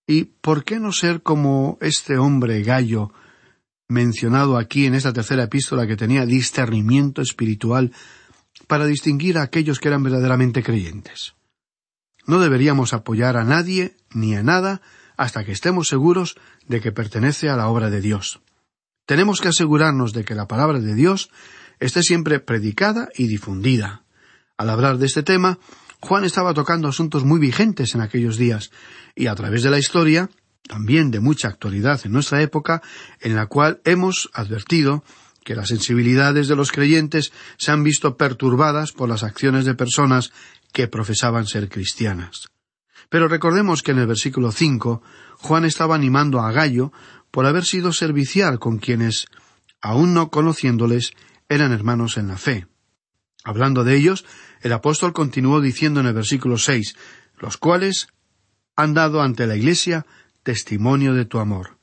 ¿Y 0.05 0.25
por 0.25 0.63
qué 0.63 0.79
no 0.79 0.91
ser 0.91 1.23
como 1.23 1.79
este 1.81 2.19
hombre 2.19 2.61
gallo 2.61 3.11
mencionado 3.87 4.55
aquí 4.55 4.85
en 4.85 4.93
esta 4.93 5.13
tercera 5.13 5.45
epístola 5.45 5.87
que 5.87 5.97
tenía 5.97 6.27
discernimiento 6.27 7.23
espiritual 7.23 7.93
para 8.67 8.85
distinguir 8.85 9.39
a 9.39 9.41
aquellos 9.41 9.79
que 9.79 9.87
eran 9.87 10.03
verdaderamente 10.03 10.61
creyentes. 10.61 11.33
No 12.27 12.39
deberíamos 12.39 12.93
apoyar 12.93 13.35
a 13.35 13.43
nadie 13.43 13.97
ni 14.13 14.35
a 14.35 14.43
nada 14.43 14.79
hasta 15.17 15.43
que 15.43 15.53
estemos 15.53 15.87
seguros 15.87 16.35
de 16.67 16.81
que 16.81 16.91
pertenece 16.91 17.49
a 17.49 17.55
la 17.55 17.67
obra 17.67 17.89
de 17.89 17.99
Dios. 17.99 18.41
Tenemos 19.07 19.39
que 19.39 19.47
asegurarnos 19.47 20.11
de 20.11 20.25
que 20.25 20.35
la 20.35 20.49
palabra 20.49 20.79
de 20.81 20.93
Dios 20.93 21.29
esté 21.79 22.03
siempre 22.03 22.41
predicada 22.41 23.07
y 23.15 23.27
difundida. 23.27 24.03
Al 24.57 24.69
hablar 24.69 24.97
de 24.97 25.05
este 25.05 25.23
tema, 25.23 25.59
Juan 26.01 26.25
estaba 26.25 26.53
tocando 26.53 26.89
asuntos 26.89 27.23
muy 27.23 27.39
vigentes 27.39 27.95
en 27.95 28.01
aquellos 28.01 28.35
días, 28.35 28.69
y 29.15 29.27
a 29.27 29.35
través 29.35 29.63
de 29.63 29.71
la 29.71 29.79
historia, 29.79 30.29
también 30.67 31.09
de 31.09 31.21
mucha 31.21 31.47
actualidad 31.47 32.01
en 32.03 32.11
nuestra 32.11 32.41
época, 32.41 32.81
en 33.21 33.37
la 33.37 33.45
cual 33.45 33.79
hemos 33.85 34.29
advertido 34.33 35.05
que 35.45 35.55
las 35.55 35.69
sensibilidades 35.69 36.49
de 36.49 36.57
los 36.57 36.73
creyentes 36.73 37.31
se 37.57 37.71
han 37.71 37.83
visto 37.83 38.17
perturbadas 38.17 38.91
por 38.91 39.07
las 39.07 39.23
acciones 39.23 39.63
de 39.63 39.73
personas 39.73 40.33
que 40.73 40.89
profesaban 40.89 41.47
ser 41.47 41.69
cristianas. 41.69 42.49
Pero 43.09 43.29
recordemos 43.29 43.83
que 43.83 43.91
en 43.91 43.99
el 43.99 44.07
versículo 44.07 44.51
cinco 44.51 45.01
Juan 45.39 45.65
estaba 45.65 45.95
animando 45.95 46.41
a 46.41 46.51
Gallo 46.51 46.91
por 47.37 47.45
haber 47.45 47.65
sido 47.65 47.93
servicial 47.93 48.57
con 48.57 48.79
quienes, 48.79 49.27
aun 49.79 50.15
no 50.15 50.31
conociéndoles, 50.31 51.13
eran 51.47 51.71
hermanos 51.71 52.17
en 52.17 52.29
la 52.29 52.37
fe. 52.39 52.65
Hablando 53.43 53.83
de 53.83 53.95
ellos, 53.95 54.25
el 54.61 54.73
apóstol 54.73 55.13
continuó 55.13 55.61
diciendo 55.61 55.99
en 55.99 56.07
el 56.07 56.15
versículo 56.15 56.57
seis 56.57 56.95
los 57.37 57.57
cuales 57.57 58.07
han 58.75 58.95
dado 58.95 59.21
ante 59.21 59.45
la 59.45 59.55
Iglesia 59.55 60.07
testimonio 60.41 61.13
de 61.13 61.25
tu 61.25 61.37
amor. 61.37 61.77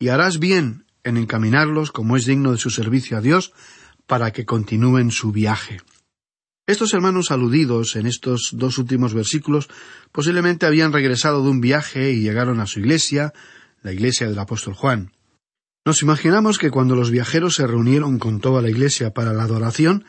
Y 0.00 0.08
harás 0.08 0.40
bien 0.40 0.86
en 1.04 1.18
encaminarlos 1.18 1.92
como 1.92 2.16
es 2.16 2.26
digno 2.26 2.50
de 2.50 2.58
su 2.58 2.70
servicio 2.70 3.16
a 3.16 3.20
Dios, 3.20 3.52
para 4.08 4.32
que 4.32 4.44
continúen 4.44 5.12
su 5.12 5.30
viaje. 5.30 5.82
Estos 6.66 6.92
hermanos 6.94 7.30
aludidos 7.30 7.94
en 7.94 8.08
estos 8.08 8.50
dos 8.54 8.78
últimos 8.78 9.14
versículos 9.14 9.68
posiblemente 10.10 10.66
habían 10.66 10.92
regresado 10.92 11.44
de 11.44 11.50
un 11.50 11.60
viaje 11.60 12.10
y 12.10 12.22
llegaron 12.22 12.58
a 12.58 12.66
su 12.66 12.80
iglesia, 12.80 13.32
la 13.84 13.92
iglesia 13.92 14.26
del 14.26 14.38
apóstol 14.38 14.74
Juan. 14.74 15.12
Nos 15.84 16.00
imaginamos 16.00 16.58
que 16.58 16.70
cuando 16.70 16.96
los 16.96 17.10
viajeros 17.10 17.54
se 17.54 17.66
reunieron 17.66 18.18
con 18.18 18.40
toda 18.40 18.62
la 18.62 18.70
iglesia 18.70 19.12
para 19.12 19.34
la 19.34 19.42
adoración, 19.42 20.06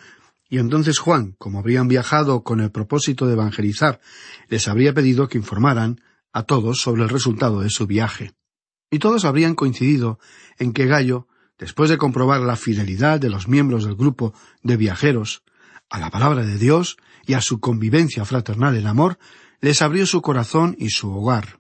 y 0.50 0.60
entonces 0.60 0.98
Juan, 0.98 1.36
como 1.38 1.60
habrían 1.60 1.90
viajado 1.90 2.44
con 2.44 2.62
el 2.62 2.72
propósito 2.72 3.28
de 3.28 3.34
evangelizar, 3.34 4.00
les 4.48 4.70
habría 4.70 4.94
pedido 4.94 5.28
que 5.28 5.38
informaran 5.38 6.00
a 6.32 6.44
todos 6.44 6.80
sobre 6.80 7.04
el 7.04 7.10
resultado 7.10 7.60
de 7.60 7.70
su 7.70 7.86
viaje. 7.86 8.32
Y 8.90 9.00
todos 9.00 9.26
habrían 9.26 9.56
coincidido 9.56 10.20
en 10.58 10.72
que 10.72 10.86
Gallo, 10.86 11.28
después 11.60 11.90
de 11.90 11.98
comprobar 11.98 12.40
la 12.42 12.56
fidelidad 12.56 13.20
de 13.20 13.30
los 13.30 13.50
miembros 13.50 13.84
del 13.84 13.96
grupo 13.96 14.34
de 14.64 14.78
viajeros 14.78 15.44
a 15.90 16.00
la 16.00 16.10
palabra 16.10 16.46
de 16.46 16.58
Dios 16.58 16.96
y 17.28 17.34
a 17.34 17.42
su 17.42 17.60
convivencia 17.60 18.24
fraternal 18.24 18.78
en 18.78 18.88
amor, 18.88 19.18
les 19.60 19.82
abrió 19.82 20.06
su 20.06 20.22
corazón 20.22 20.78
y 20.80 20.92
su 20.92 21.12
hogar. 21.12 21.60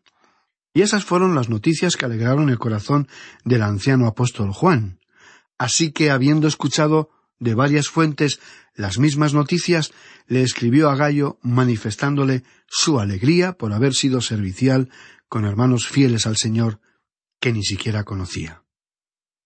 Y 0.75 0.81
esas 0.81 1.05
fueron 1.05 1.35
las 1.35 1.47
noticias 1.47 1.95
que 1.95 2.03
alegraron 2.03 2.49
el 2.49 2.59
corazón 2.59 3.07
del 3.45 3.61
anciano 3.61 4.07
apóstol 4.07 4.51
Juan. 4.51 4.99
Así 5.57 5.93
que, 5.93 6.11
habiendo 6.11 6.49
escuchado 6.49 7.09
de 7.39 7.55
varias 7.55 7.87
fuentes 7.87 8.41
las 8.75 8.99
mismas 8.99 9.33
noticias, 9.33 9.93
le 10.27 10.41
escribió 10.41 10.89
a 10.89 10.97
Gallo 10.97 11.39
manifestándole 11.41 12.43
su 12.67 12.99
alegría 12.99 13.53
por 13.53 13.71
haber 13.71 13.93
sido 13.93 14.19
servicial 14.19 14.89
con 15.29 15.45
hermanos 15.45 15.87
fieles 15.87 16.27
al 16.27 16.35
Señor 16.35 16.81
que 17.39 17.53
ni 17.53 17.63
siquiera 17.63 18.03
conocía. 18.03 18.65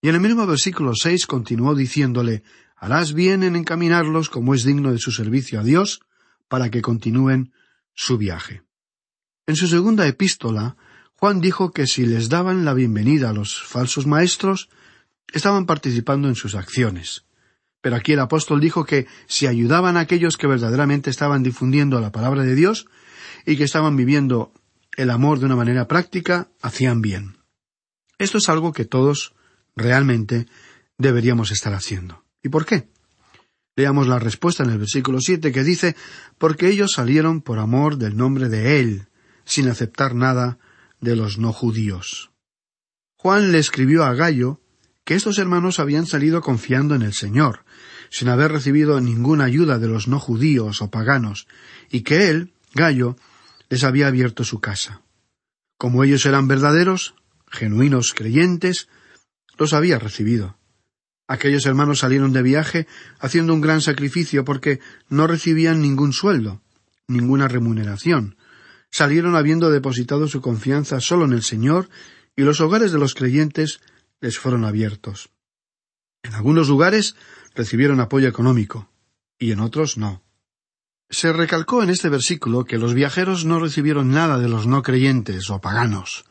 Y 0.01 0.09
en 0.09 0.15
el 0.15 0.21
mismo 0.21 0.47
versículo 0.47 0.95
seis 0.95 1.27
continuó 1.27 1.75
diciéndole 1.75 2.41
harás 2.75 3.13
bien 3.13 3.43
en 3.43 3.55
encaminarlos 3.55 4.31
como 4.31 4.55
es 4.55 4.63
digno 4.63 4.91
de 4.91 4.97
su 4.97 5.11
servicio 5.11 5.59
a 5.59 5.63
Dios, 5.63 6.01
para 6.47 6.71
que 6.71 6.81
continúen 6.81 7.53
su 7.93 8.17
viaje. 8.17 8.63
En 9.45 9.55
su 9.55 9.67
segunda 9.67 10.07
epístola, 10.07 10.75
Juan 11.19 11.41
dijo 11.41 11.71
que 11.71 11.85
si 11.85 12.05
les 12.05 12.29
daban 12.29 12.63
la 12.63 12.73
bienvenida 12.73 13.29
a 13.29 13.33
los 13.33 13.61
falsos 13.61 14.07
maestros, 14.07 14.69
estaban 15.33 15.65
participando 15.65 16.29
en 16.29 16.35
sus 16.35 16.55
acciones. 16.55 17.25
Pero 17.81 17.97
aquí 17.97 18.13
el 18.13 18.21
apóstol 18.21 18.61
dijo 18.61 18.85
que 18.85 19.05
si 19.27 19.45
ayudaban 19.45 19.97
a 19.97 19.99
aquellos 19.99 20.37
que 20.37 20.47
verdaderamente 20.47 21.09
estaban 21.09 21.43
difundiendo 21.43 21.99
la 21.99 22.13
palabra 22.13 22.43
de 22.43 22.55
Dios 22.55 22.85
y 23.45 23.57
que 23.57 23.65
estaban 23.65 23.97
viviendo 23.97 24.53
el 24.95 25.09
amor 25.09 25.39
de 25.39 25.47
una 25.47 25.57
manera 25.57 25.89
práctica, 25.89 26.47
hacían 26.61 27.01
bien. 27.01 27.35
Esto 28.17 28.37
es 28.37 28.47
algo 28.47 28.71
que 28.71 28.85
todos 28.85 29.33
realmente 29.75 30.47
deberíamos 30.97 31.51
estar 31.51 31.73
haciendo. 31.73 32.23
¿Y 32.41 32.47
por 32.47 32.65
qué? 32.65 32.87
Leamos 33.75 34.07
la 34.07 34.19
respuesta 34.19 34.63
en 34.63 34.69
el 34.69 34.77
versículo 34.77 35.19
siete 35.19 35.51
que 35.51 35.65
dice 35.65 35.97
porque 36.37 36.69
ellos 36.69 36.93
salieron 36.93 37.41
por 37.41 37.59
amor 37.59 37.97
del 37.97 38.15
nombre 38.15 38.47
de 38.47 38.79
Él, 38.79 39.07
sin 39.43 39.67
aceptar 39.67 40.15
nada 40.15 40.59
de 41.01 41.15
los 41.15 41.37
no 41.37 41.53
judíos. 41.53 42.31
Juan 43.15 43.51
le 43.51 43.59
escribió 43.59 44.03
a 44.03 44.13
Gallo 44.13 44.61
que 45.03 45.15
estos 45.15 45.37
hermanos 45.39 45.79
habían 45.79 46.05
salido 46.05 46.41
confiando 46.41 46.95
en 46.95 47.01
el 47.01 47.13
Señor, 47.13 47.65
sin 48.09 48.29
haber 48.29 48.51
recibido 48.51 49.01
ninguna 49.01 49.45
ayuda 49.45 49.79
de 49.79 49.87
los 49.87 50.07
no 50.07 50.19
judíos 50.19 50.81
o 50.81 50.89
paganos, 50.89 51.47
y 51.89 52.01
que 52.01 52.29
él, 52.29 52.53
Gallo, 52.73 53.17
les 53.69 53.83
había 53.83 54.07
abierto 54.07 54.43
su 54.43 54.59
casa. 54.59 55.01
Como 55.77 56.03
ellos 56.03 56.25
eran 56.25 56.47
verdaderos, 56.47 57.15
genuinos 57.49 58.13
creyentes, 58.13 58.87
los 59.57 59.73
había 59.73 59.99
recibido. 59.99 60.57
Aquellos 61.27 61.65
hermanos 61.65 61.99
salieron 61.99 62.33
de 62.33 62.41
viaje 62.41 62.87
haciendo 63.19 63.53
un 63.53 63.61
gran 63.61 63.81
sacrificio 63.81 64.43
porque 64.43 64.79
no 65.09 65.27
recibían 65.27 65.81
ningún 65.81 66.11
sueldo, 66.11 66.61
ninguna 67.07 67.47
remuneración. 67.47 68.35
Salieron 68.91 69.35
habiendo 69.35 69.69
depositado 69.69 70.27
su 70.27 70.41
confianza 70.41 70.99
solo 70.99 71.25
en 71.25 71.33
el 71.33 71.43
Señor 71.43 71.89
y 72.35 72.43
los 72.43 72.61
hogares 72.61 72.91
de 72.91 72.99
los 72.99 73.13
creyentes 73.13 73.79
les 74.21 74.37
fueron 74.37 74.65
abiertos. 74.65 75.29
En 76.23 76.33
algunos 76.33 76.67
lugares 76.67 77.15
recibieron 77.55 77.99
apoyo 77.99 78.27
económico 78.27 78.89
y 79.37 79.51
en 79.51 79.59
otros 79.59 79.97
no. 79.97 80.23
Se 81.09 81.33
recalcó 81.33 81.81
en 81.81 81.89
este 81.89 82.09
versículo 82.09 82.65
que 82.65 82.77
los 82.77 82.93
viajeros 82.93 83.45
no 83.45 83.59
recibieron 83.59 84.11
nada 84.11 84.37
de 84.37 84.49
los 84.49 84.67
no 84.67 84.83
creyentes 84.83 85.49
o 85.49 85.59
paganos. 85.59 86.25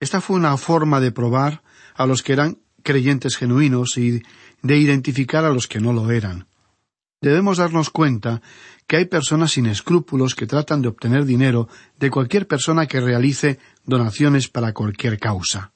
Esta 0.00 0.20
fue 0.20 0.36
una 0.36 0.56
forma 0.56 1.00
de 1.00 1.12
probar 1.12 1.62
a 1.94 2.06
los 2.06 2.22
que 2.22 2.32
eran 2.32 2.58
creyentes 2.82 3.36
genuinos 3.36 3.98
y 3.98 4.22
de 4.62 4.76
identificar 4.76 5.44
a 5.44 5.50
los 5.50 5.66
que 5.66 5.80
no 5.80 5.92
lo 5.92 6.10
eran. 6.10 6.46
Debemos 7.24 7.56
darnos 7.56 7.88
cuenta 7.88 8.42
que 8.86 8.98
hay 8.98 9.06
personas 9.06 9.52
sin 9.52 9.64
escrúpulos 9.64 10.34
que 10.34 10.46
tratan 10.46 10.82
de 10.82 10.88
obtener 10.88 11.24
dinero 11.24 11.70
de 11.98 12.10
cualquier 12.10 12.46
persona 12.46 12.86
que 12.86 13.00
realice 13.00 13.58
donaciones 13.86 14.48
para 14.48 14.74
cualquier 14.74 15.18
causa. 15.18 15.72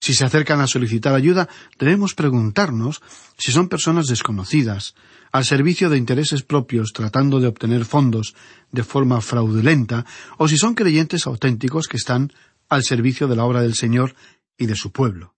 Si 0.00 0.14
se 0.14 0.24
acercan 0.24 0.60
a 0.60 0.66
solicitar 0.66 1.14
ayuda, 1.14 1.48
debemos 1.78 2.16
preguntarnos 2.16 3.02
si 3.38 3.52
son 3.52 3.68
personas 3.68 4.08
desconocidas, 4.08 4.96
al 5.30 5.44
servicio 5.44 5.90
de 5.90 5.96
intereses 5.96 6.42
propios 6.42 6.92
tratando 6.92 7.38
de 7.38 7.46
obtener 7.46 7.84
fondos 7.84 8.34
de 8.72 8.82
forma 8.82 9.20
fraudulenta, 9.20 10.04
o 10.38 10.48
si 10.48 10.56
son 10.56 10.74
creyentes 10.74 11.28
auténticos 11.28 11.86
que 11.86 11.98
están 11.98 12.32
al 12.68 12.82
servicio 12.82 13.28
de 13.28 13.36
la 13.36 13.44
obra 13.44 13.62
del 13.62 13.74
Señor 13.74 14.16
y 14.58 14.66
de 14.66 14.74
su 14.74 14.90
pueblo. 14.90 15.36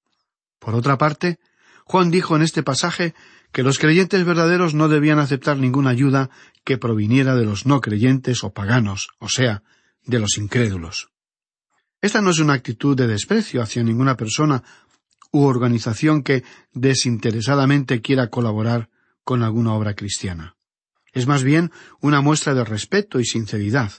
Por 0.59 0.75
otra 0.75 0.97
parte, 0.97 1.39
Juan 1.85 2.11
dijo 2.11 2.37
en 2.37 2.43
este 2.43 2.63
pasaje 2.63 3.15
que 3.53 3.63
los 3.63 3.79
creyentes 3.79 4.25
verdaderos 4.25 4.75
no 4.75 4.89
debían 4.89 5.19
aceptar 5.19 5.57
ninguna 5.57 5.91
ayuda 5.91 6.31
que 6.65 6.79
proviniera 6.79 7.35
de 7.35 7.45
los 7.45 7.67
no 7.67 7.81
creyentes 7.81 8.45
o 8.45 8.53
paganos, 8.53 9.09
o 9.19 9.29
sea, 9.29 9.63
de 10.05 10.19
los 10.19 10.39
incrédulos. 10.39 11.09
Esta 12.01 12.21
no 12.21 12.31
es 12.31 12.39
una 12.39 12.53
actitud 12.53 12.97
de 12.97 13.07
desprecio 13.07 13.63
hacia 13.63 13.83
ninguna 13.83 14.17
persona 14.17 14.63
u 15.33 15.45
organización 15.45 16.23
que 16.23 16.45
desinteresadamente 16.73 18.01
quiera 18.01 18.29
colaborar 18.29 18.91
con 19.25 19.43
alguna 19.43 19.75
obra 19.75 19.95
cristiana. 19.95 20.57
Es 21.13 21.27
más 21.27 21.43
bien 21.43 21.73
una 22.01 22.21
muestra 22.21 22.55
de 22.55 22.65
respeto 22.65 23.19
y 23.21 23.25
sinceridad, 23.25 23.93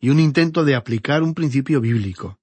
y 0.00 0.10
un 0.10 0.18
intento 0.18 0.64
de 0.64 0.74
aplicar 0.74 1.22
un 1.22 1.34
principio 1.34 1.80
bíblico. 1.80 2.38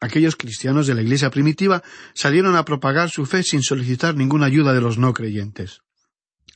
Aquellos 0.00 0.36
cristianos 0.36 0.86
de 0.86 0.94
la 0.94 1.02
Iglesia 1.02 1.30
primitiva 1.30 1.82
salieron 2.14 2.54
a 2.54 2.64
propagar 2.64 3.10
su 3.10 3.26
fe 3.26 3.42
sin 3.42 3.62
solicitar 3.62 4.14
ninguna 4.14 4.46
ayuda 4.46 4.72
de 4.72 4.80
los 4.80 4.96
no 4.98 5.12
creyentes. 5.12 5.80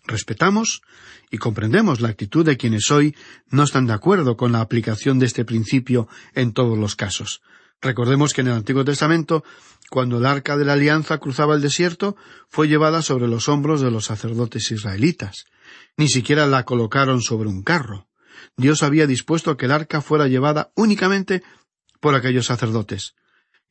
Respetamos 0.05 0.83
y 1.31 1.38
comprendemos 1.38 2.00
la 2.00 2.09
actitud 2.09 2.44
de 2.44 2.57
quienes 2.57 2.90
hoy 2.90 3.16
no 3.48 3.62
están 3.62 3.87
de 3.87 3.92
acuerdo 3.92 4.37
con 4.37 4.52
la 4.52 4.61
aplicación 4.61 5.18
de 5.18 5.26
este 5.26 5.44
principio 5.44 6.09
en 6.35 6.52
todos 6.52 6.78
los 6.78 6.96
casos. 6.96 7.40
Recordemos 7.81 8.33
que 8.33 8.42
en 8.42 8.48
el 8.48 8.52
Antiguo 8.55 8.85
Testamento, 8.85 9.42
cuando 9.90 10.18
el 10.18 10.26
arca 10.26 10.57
de 10.57 10.64
la 10.64 10.74
alianza 10.74 11.18
cruzaba 11.18 11.57
el 11.57 11.62
desierto, 11.62 12.16
fue 12.48 12.68
llevada 12.68 13.02
sobre 13.02 13.26
los 13.26 13.48
hombros 13.48 13.81
de 13.81 13.90
los 13.90 14.05
sacerdotes 14.05 14.70
israelitas. 14.70 15.46
Ni 15.96 16.09
siquiera 16.09 16.46
la 16.46 16.64
colocaron 16.64 17.22
sobre 17.22 17.48
un 17.48 17.62
carro. 17.62 18.09
Dios 18.57 18.85
había 18.85 19.09
dispuesto 19.09 19.57
que 19.57 19.66
el 19.66 19.72
arca 19.72 20.00
fuera 20.00 20.28
llevada 20.28 20.70
únicamente 20.76 21.42
por 22.00 22.14
aquellos 22.14 22.46
sacerdotes. 22.46 23.14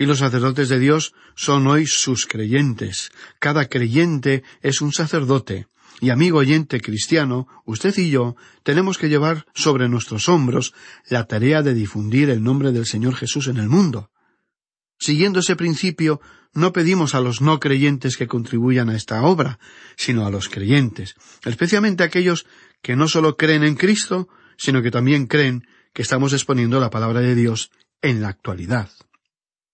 Y 0.01 0.07
los 0.07 0.17
sacerdotes 0.17 0.67
de 0.67 0.79
Dios 0.79 1.13
son 1.35 1.67
hoy 1.67 1.85
sus 1.85 2.25
creyentes. 2.25 3.11
Cada 3.37 3.67
creyente 3.67 4.41
es 4.63 4.81
un 4.81 4.93
sacerdote, 4.93 5.67
Y 5.99 6.09
amigo 6.09 6.39
oyente 6.39 6.81
cristiano, 6.81 7.47
usted 7.65 7.95
y 7.99 8.09
yo 8.09 8.35
tenemos 8.63 8.97
que 8.97 9.09
llevar 9.09 9.45
sobre 9.53 9.89
nuestros 9.89 10.27
hombros 10.27 10.73
la 11.07 11.27
tarea 11.27 11.61
de 11.61 11.75
difundir 11.75 12.31
el 12.31 12.41
nombre 12.41 12.71
del 12.71 12.87
Señor 12.87 13.13
Jesús 13.13 13.45
en 13.45 13.57
el 13.57 13.69
mundo. 13.69 14.09
Siguiendo 14.97 15.41
ese 15.41 15.55
principio, 15.55 16.19
no 16.51 16.73
pedimos 16.73 17.13
a 17.13 17.21
los 17.21 17.39
no 17.39 17.59
creyentes 17.59 18.17
que 18.17 18.25
contribuyan 18.25 18.89
a 18.89 18.95
esta 18.95 19.21
obra, 19.21 19.59
sino 19.97 20.25
a 20.25 20.31
los 20.31 20.49
creyentes, 20.49 21.13
especialmente 21.45 22.03
aquellos 22.03 22.47
que 22.81 22.95
no 22.95 23.07
solo 23.07 23.37
creen 23.37 23.63
en 23.63 23.75
Cristo, 23.75 24.29
sino 24.57 24.81
que 24.81 24.89
también 24.89 25.27
creen 25.27 25.67
que 25.93 26.01
estamos 26.01 26.33
exponiendo 26.33 26.79
la 26.79 26.89
palabra 26.89 27.19
de 27.19 27.35
Dios 27.35 27.69
en 28.01 28.19
la 28.23 28.29
actualidad. 28.29 28.89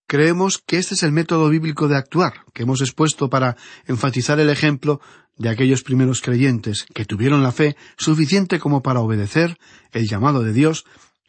Creemos 0.07 0.63
que 0.65 0.77
este 0.77 0.95
es 0.95 1.03
el 1.03 1.11
método 1.11 1.49
bíblico 1.49 1.89
de 1.89 1.97
actuar 1.97 2.45
que 2.53 2.63
hemos 2.63 2.79
expuesto 2.79 3.29
para 3.29 3.57
enfatizar 3.85 4.39
el 4.39 4.49
ejemplo 4.49 5.01
de 5.37 5.49
aquellos 5.49 5.83
primeros 5.83 6.21
creyentes 6.21 6.85
que 6.93 7.03
tuvieron 7.03 7.43
la 7.43 7.51
fe 7.51 7.75
suficiente 7.97 8.57
como 8.57 8.81
para 8.81 9.01
obedecer 9.01 9.57
el 9.91 10.07
llamado 10.07 10.43
de 10.43 10.53
Dios 10.53 10.85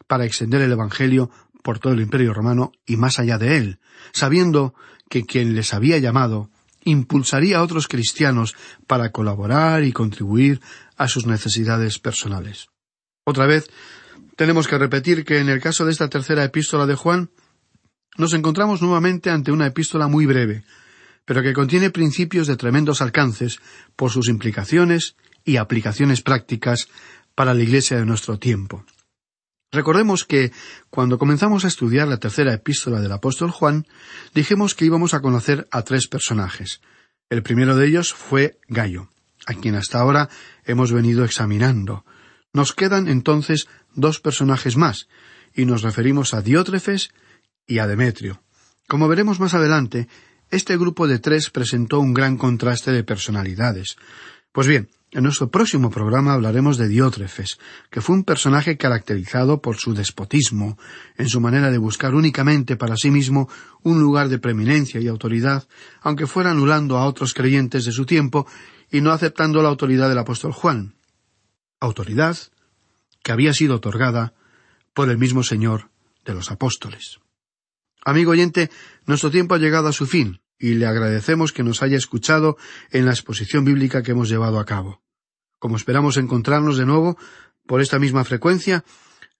para 0.06 0.24
extender 0.24 0.62
el 0.62 0.70
Evangelio 0.70 1.28
por 1.62 1.80
todo 1.80 1.92
el 1.92 2.00
imperio 2.00 2.32
romano 2.32 2.72
y 2.86 2.96
más 2.96 3.18
allá 3.18 3.36
de 3.36 3.56
él, 3.56 3.80
sabiendo 4.12 4.74
que 5.10 5.24
quien 5.24 5.56
les 5.56 5.74
había 5.74 5.98
llamado 5.98 6.48
impulsaría 6.84 7.58
a 7.58 7.62
otros 7.62 7.88
cristianos 7.88 8.54
para 8.86 9.10
colaborar 9.10 9.82
y 9.82 9.92
contribuir 9.92 10.60
a 10.96 11.08
sus 11.08 11.26
necesidades 11.26 11.98
personales. 11.98 12.68
Otra 13.24 13.46
vez, 13.46 13.68
tenemos 14.36 14.68
que 14.68 14.78
repetir 14.78 15.24
que 15.24 15.40
en 15.40 15.48
el 15.48 15.60
caso 15.60 15.84
de 15.84 15.90
esta 15.90 16.08
tercera 16.08 16.44
epístola 16.44 16.86
de 16.86 16.94
Juan, 16.94 17.30
nos 18.18 18.34
encontramos 18.34 18.82
nuevamente 18.82 19.30
ante 19.30 19.52
una 19.52 19.66
epístola 19.66 20.08
muy 20.08 20.26
breve, 20.26 20.64
pero 21.24 21.42
que 21.42 21.54
contiene 21.54 21.90
principios 21.90 22.46
de 22.46 22.56
tremendos 22.56 23.00
alcances 23.00 23.60
por 23.96 24.10
sus 24.10 24.28
implicaciones 24.28 25.16
y 25.44 25.56
aplicaciones 25.56 26.20
prácticas 26.20 26.88
para 27.34 27.54
la 27.54 27.62
Iglesia 27.62 27.96
de 27.96 28.04
nuestro 28.04 28.38
tiempo. 28.38 28.84
Recordemos 29.70 30.24
que 30.24 30.50
cuando 30.90 31.18
comenzamos 31.18 31.64
a 31.64 31.68
estudiar 31.68 32.08
la 32.08 32.16
tercera 32.16 32.52
epístola 32.52 33.00
del 33.00 33.12
apóstol 33.12 33.50
Juan, 33.50 33.86
dijimos 34.34 34.74
que 34.74 34.86
íbamos 34.86 35.14
a 35.14 35.20
conocer 35.20 35.68
a 35.70 35.82
tres 35.82 36.08
personajes. 36.08 36.80
El 37.30 37.42
primero 37.42 37.76
de 37.76 37.86
ellos 37.86 38.12
fue 38.14 38.58
Gallo, 38.68 39.10
a 39.46 39.54
quien 39.54 39.74
hasta 39.74 40.00
ahora 40.00 40.28
hemos 40.64 40.92
venido 40.92 41.24
examinando. 41.24 42.04
Nos 42.52 42.72
quedan 42.72 43.06
entonces 43.06 43.68
dos 43.94 44.20
personajes 44.20 44.76
más, 44.76 45.08
y 45.54 45.66
nos 45.66 45.82
referimos 45.82 46.32
a 46.34 46.40
Diótrefes 46.40 47.10
y 47.68 47.78
a 47.78 47.86
Demetrio. 47.86 48.42
Como 48.88 49.06
veremos 49.06 49.38
más 49.38 49.54
adelante, 49.54 50.08
este 50.50 50.76
grupo 50.76 51.06
de 51.06 51.18
tres 51.18 51.50
presentó 51.50 52.00
un 52.00 52.14
gran 52.14 52.38
contraste 52.38 52.90
de 52.90 53.04
personalidades. 53.04 53.96
Pues 54.50 54.66
bien, 54.66 54.88
en 55.10 55.22
nuestro 55.22 55.50
próximo 55.50 55.90
programa 55.90 56.32
hablaremos 56.32 56.78
de 56.78 56.88
Diótrefes, 56.88 57.58
que 57.90 58.00
fue 58.00 58.16
un 58.16 58.24
personaje 58.24 58.76
caracterizado 58.76 59.60
por 59.60 59.76
su 59.76 59.94
despotismo, 59.94 60.78
en 61.16 61.28
su 61.28 61.40
manera 61.40 61.70
de 61.70 61.78
buscar 61.78 62.14
únicamente 62.14 62.76
para 62.76 62.96
sí 62.96 63.10
mismo 63.10 63.48
un 63.82 64.00
lugar 64.00 64.28
de 64.28 64.38
preeminencia 64.38 65.00
y 65.00 65.06
autoridad, 65.06 65.68
aunque 66.00 66.26
fuera 66.26 66.50
anulando 66.50 66.96
a 66.96 67.06
otros 67.06 67.34
creyentes 67.34 67.84
de 67.84 67.92
su 67.92 68.06
tiempo 68.06 68.46
y 68.90 69.02
no 69.02 69.12
aceptando 69.12 69.62
la 69.62 69.68
autoridad 69.68 70.08
del 70.08 70.18
apóstol 70.18 70.52
Juan. 70.52 70.94
Autoridad 71.80 72.36
que 73.22 73.32
había 73.32 73.52
sido 73.52 73.76
otorgada 73.76 74.32
por 74.94 75.10
el 75.10 75.18
mismo 75.18 75.42
Señor 75.42 75.90
de 76.24 76.34
los 76.34 76.50
apóstoles. 76.50 77.18
Amigo 78.08 78.30
oyente, 78.30 78.70
nuestro 79.04 79.30
tiempo 79.30 79.54
ha 79.54 79.58
llegado 79.58 79.86
a 79.86 79.92
su 79.92 80.06
fin, 80.06 80.40
y 80.58 80.72
le 80.72 80.86
agradecemos 80.86 81.52
que 81.52 81.62
nos 81.62 81.82
haya 81.82 81.98
escuchado 81.98 82.56
en 82.90 83.04
la 83.04 83.10
exposición 83.10 83.66
bíblica 83.66 84.02
que 84.02 84.12
hemos 84.12 84.30
llevado 84.30 84.58
a 84.58 84.64
cabo. 84.64 85.02
Como 85.58 85.76
esperamos 85.76 86.16
encontrarnos 86.16 86.78
de 86.78 86.86
nuevo 86.86 87.18
por 87.66 87.82
esta 87.82 87.98
misma 87.98 88.24
frecuencia, 88.24 88.82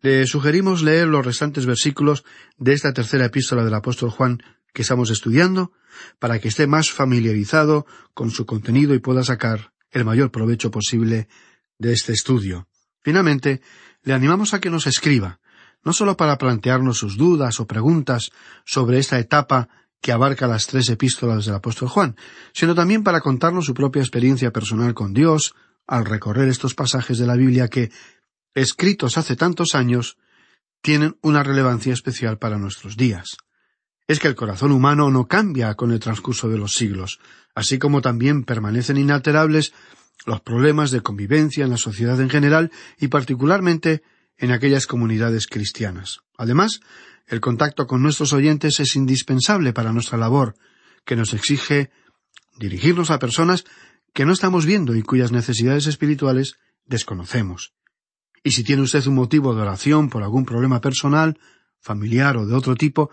le 0.02 0.26
sugerimos 0.26 0.82
leer 0.82 1.08
los 1.08 1.24
restantes 1.24 1.64
versículos 1.64 2.24
de 2.58 2.74
esta 2.74 2.92
tercera 2.92 3.24
epístola 3.24 3.64
del 3.64 3.72
apóstol 3.72 4.10
Juan 4.10 4.42
que 4.74 4.82
estamos 4.82 5.08
estudiando, 5.08 5.72
para 6.18 6.38
que 6.38 6.48
esté 6.48 6.66
más 6.66 6.90
familiarizado 6.90 7.86
con 8.12 8.30
su 8.30 8.44
contenido 8.44 8.94
y 8.94 8.98
pueda 8.98 9.24
sacar 9.24 9.72
el 9.92 10.04
mayor 10.04 10.30
provecho 10.30 10.70
posible 10.70 11.26
de 11.78 11.94
este 11.94 12.12
estudio. 12.12 12.68
Finalmente, 13.00 13.62
le 14.02 14.12
animamos 14.12 14.52
a 14.52 14.60
que 14.60 14.68
nos 14.68 14.86
escriba, 14.86 15.40
no 15.84 15.92
solo 15.92 16.16
para 16.16 16.38
plantearnos 16.38 16.98
sus 16.98 17.16
dudas 17.16 17.60
o 17.60 17.66
preguntas 17.66 18.30
sobre 18.64 18.98
esta 18.98 19.18
etapa 19.18 19.68
que 20.00 20.12
abarca 20.12 20.46
las 20.46 20.66
tres 20.66 20.88
epístolas 20.90 21.46
del 21.46 21.56
apóstol 21.56 21.88
Juan, 21.88 22.16
sino 22.52 22.74
también 22.74 23.02
para 23.02 23.20
contarnos 23.20 23.66
su 23.66 23.74
propia 23.74 24.02
experiencia 24.02 24.52
personal 24.52 24.94
con 24.94 25.12
Dios 25.12 25.54
al 25.86 26.04
recorrer 26.04 26.48
estos 26.48 26.74
pasajes 26.74 27.18
de 27.18 27.26
la 27.26 27.34
Biblia 27.34 27.68
que, 27.68 27.90
escritos 28.54 29.18
hace 29.18 29.36
tantos 29.36 29.74
años, 29.74 30.18
tienen 30.82 31.16
una 31.22 31.42
relevancia 31.42 31.92
especial 31.92 32.38
para 32.38 32.58
nuestros 32.58 32.96
días. 32.96 33.36
Es 34.06 34.20
que 34.20 34.28
el 34.28 34.34
corazón 34.34 34.72
humano 34.72 35.10
no 35.10 35.26
cambia 35.26 35.74
con 35.74 35.92
el 35.92 36.00
transcurso 36.00 36.48
de 36.48 36.58
los 36.58 36.74
siglos, 36.74 37.18
así 37.54 37.78
como 37.78 38.00
también 38.00 38.44
permanecen 38.44 38.96
inalterables 38.96 39.72
los 40.26 40.40
problemas 40.40 40.90
de 40.90 41.00
convivencia 41.00 41.64
en 41.64 41.70
la 41.70 41.76
sociedad 41.76 42.20
en 42.20 42.30
general 42.30 42.70
y 42.98 43.08
particularmente 43.08 44.02
en 44.38 44.52
aquellas 44.52 44.86
comunidades 44.86 45.46
cristianas. 45.46 46.20
Además, 46.36 46.80
el 47.26 47.40
contacto 47.40 47.86
con 47.86 48.02
nuestros 48.02 48.32
oyentes 48.32 48.80
es 48.80 48.96
indispensable 48.96 49.72
para 49.72 49.92
nuestra 49.92 50.16
labor, 50.16 50.54
que 51.04 51.16
nos 51.16 51.34
exige 51.34 51.90
dirigirnos 52.58 53.10
a 53.10 53.18
personas 53.18 53.64
que 54.14 54.24
no 54.24 54.32
estamos 54.32 54.66
viendo 54.66 54.94
y 54.94 55.02
cuyas 55.02 55.32
necesidades 55.32 55.86
espirituales 55.86 56.56
desconocemos. 56.86 57.74
Y 58.42 58.52
si 58.52 58.64
tiene 58.64 58.82
usted 58.82 59.06
un 59.06 59.14
motivo 59.14 59.54
de 59.54 59.62
oración 59.62 60.08
por 60.08 60.22
algún 60.22 60.44
problema 60.44 60.80
personal, 60.80 61.38
familiar 61.80 62.36
o 62.36 62.46
de 62.46 62.54
otro 62.54 62.76
tipo, 62.76 63.10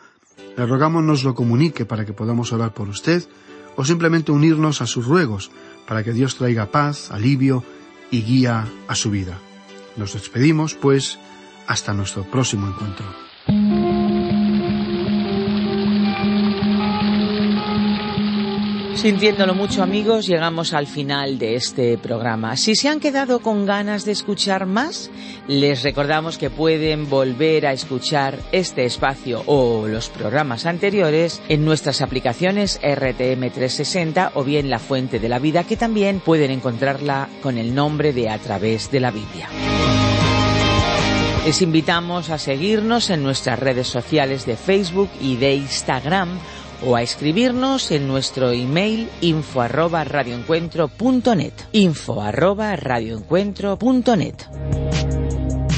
le 0.57 0.65
rogamos 0.65 1.03
nos 1.03 1.23
lo 1.23 1.35
comunique 1.35 1.85
para 1.85 2.05
que 2.05 2.13
podamos 2.13 2.53
orar 2.53 2.73
por 2.73 2.87
usted 2.89 3.23
o 3.75 3.83
simplemente 3.83 4.31
unirnos 4.31 4.81
a 4.81 4.87
sus 4.87 5.05
ruegos 5.05 5.51
para 5.87 6.03
que 6.03 6.13
Dios 6.13 6.37
traiga 6.37 6.71
paz, 6.71 7.11
alivio 7.11 7.63
y 8.11 8.21
guía 8.21 8.67
a 8.87 8.95
su 8.95 9.11
vida. 9.11 9.39
Nos 9.95 10.13
despedimos, 10.13 10.73
pues, 10.75 11.17
hasta 11.67 11.93
nuestro 11.93 12.23
próximo 12.23 12.67
encuentro. 12.67 13.05
Sintiéndolo 19.05 19.53
mucho 19.53 19.83
amigos, 19.83 20.25
llegamos 20.25 20.73
al 20.73 20.87
final 20.87 21.37
de 21.37 21.53
este 21.53 21.95
programa. 21.99 22.57
Si 22.57 22.73
se 22.73 22.89
han 22.89 22.99
quedado 22.99 23.39
con 23.39 23.67
ganas 23.67 24.03
de 24.03 24.11
escuchar 24.11 24.65
más, 24.65 25.11
les 25.47 25.83
recordamos 25.83 26.39
que 26.39 26.49
pueden 26.49 27.07
volver 27.07 27.67
a 27.67 27.71
escuchar 27.71 28.39
este 28.51 28.83
espacio 28.83 29.43
o 29.45 29.87
los 29.87 30.09
programas 30.09 30.65
anteriores 30.65 31.39
en 31.49 31.65
nuestras 31.65 32.01
aplicaciones 32.01 32.81
RTM360 32.81 34.31
o 34.33 34.43
bien 34.43 34.71
La 34.71 34.79
Fuente 34.79 35.19
de 35.19 35.29
la 35.29 35.37
Vida, 35.37 35.65
que 35.65 35.77
también 35.77 36.19
pueden 36.19 36.49
encontrarla 36.49 37.29
con 37.43 37.59
el 37.59 37.75
nombre 37.75 38.11
de 38.11 38.31
A 38.31 38.39
través 38.39 38.89
de 38.89 39.01
la 39.01 39.11
Biblia. 39.11 39.49
Les 41.45 41.61
invitamos 41.61 42.31
a 42.31 42.39
seguirnos 42.39 43.11
en 43.11 43.21
nuestras 43.21 43.59
redes 43.59 43.85
sociales 43.85 44.47
de 44.47 44.57
Facebook 44.57 45.11
y 45.21 45.35
de 45.35 45.53
Instagram 45.53 46.39
o 46.83 46.95
a 46.95 47.01
escribirnos 47.01 47.91
en 47.91 48.07
nuestro 48.07 48.51
email 48.51 49.09
info 49.21 49.61
arroba 49.61 50.03
info 51.71 52.21
arroba 52.21 52.75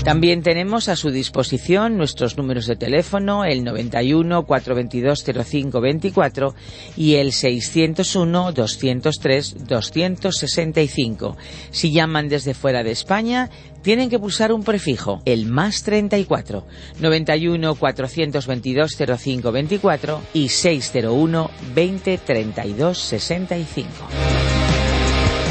también 0.07 0.41
tenemos 0.41 0.87
a 0.87 0.95
su 0.95 1.11
disposición 1.11 1.97
nuestros 1.97 2.37
números 2.37 2.65
de 2.65 2.77
teléfono, 2.77 3.43
el 3.43 3.65
91 3.65 4.45
422 4.45 5.25
0524 5.25 6.55
y 6.95 7.15
el 7.15 7.33
601 7.33 8.53
203 8.53 9.67
265. 9.67 11.35
Si 11.71 11.91
llaman 11.91 12.29
desde 12.29 12.53
fuera 12.53 12.83
de 12.83 12.91
España, 12.91 13.49
tienen 13.81 14.09
que 14.09 14.17
pulsar 14.17 14.53
un 14.53 14.63
prefijo, 14.63 15.21
el 15.25 15.45
más 15.45 15.83
34, 15.83 16.65
91 17.01 17.75
422 17.75 18.95
0524 18.95 20.21
y 20.33 20.47
601 20.47 21.51
20 21.75 22.17
32 22.19 22.97
65. 22.97 24.56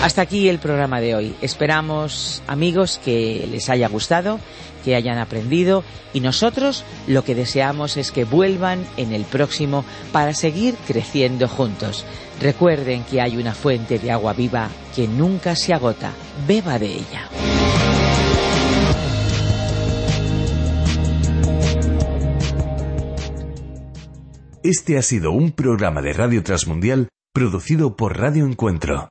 Hasta 0.03 0.23
aquí 0.23 0.49
el 0.49 0.59
programa 0.59 1.01
de 1.01 1.15
hoy. 1.15 1.35
Esperamos, 1.43 2.43
amigos, 2.47 3.01
que 3.05 3.49
les 3.51 3.69
haya 3.69 3.89
gustado, 3.89 4.39
que 4.85 4.95
hayan 4.95 5.19
aprendido 5.19 5.83
y 6.13 6.21
nosotros 6.21 6.85
lo 7.09 7.25
que 7.25 7.35
deseamos 7.35 7.97
es 7.97 8.13
que 8.13 8.25
vuelvan 8.25 8.87
en 8.97 9.13
el 9.13 9.25
próximo 9.25 9.85
para 10.13 10.33
seguir 10.33 10.77
creciendo 10.87 11.49
juntos. 11.49 12.05
Recuerden 12.41 13.03
que 13.05 13.21
hay 13.21 13.37
una 13.37 13.53
fuente 13.53 13.99
de 13.99 14.13
agua 14.13 14.33
viva 14.33 14.69
que 14.95 15.09
nunca 15.09 15.57
se 15.57 15.75
agota. 15.75 16.13
Beba 16.47 16.79
de 16.79 16.87
ella. 16.87 17.29
Este 24.63 24.99
ha 24.99 25.03
sido 25.03 25.33
un 25.33 25.53
programa 25.53 26.03
de 26.03 26.13
Radio 26.13 26.43
Transmundial 26.43 27.09
producido 27.33 27.97
por 27.97 28.19
Radio 28.19 28.47
Encuentro. 28.47 29.11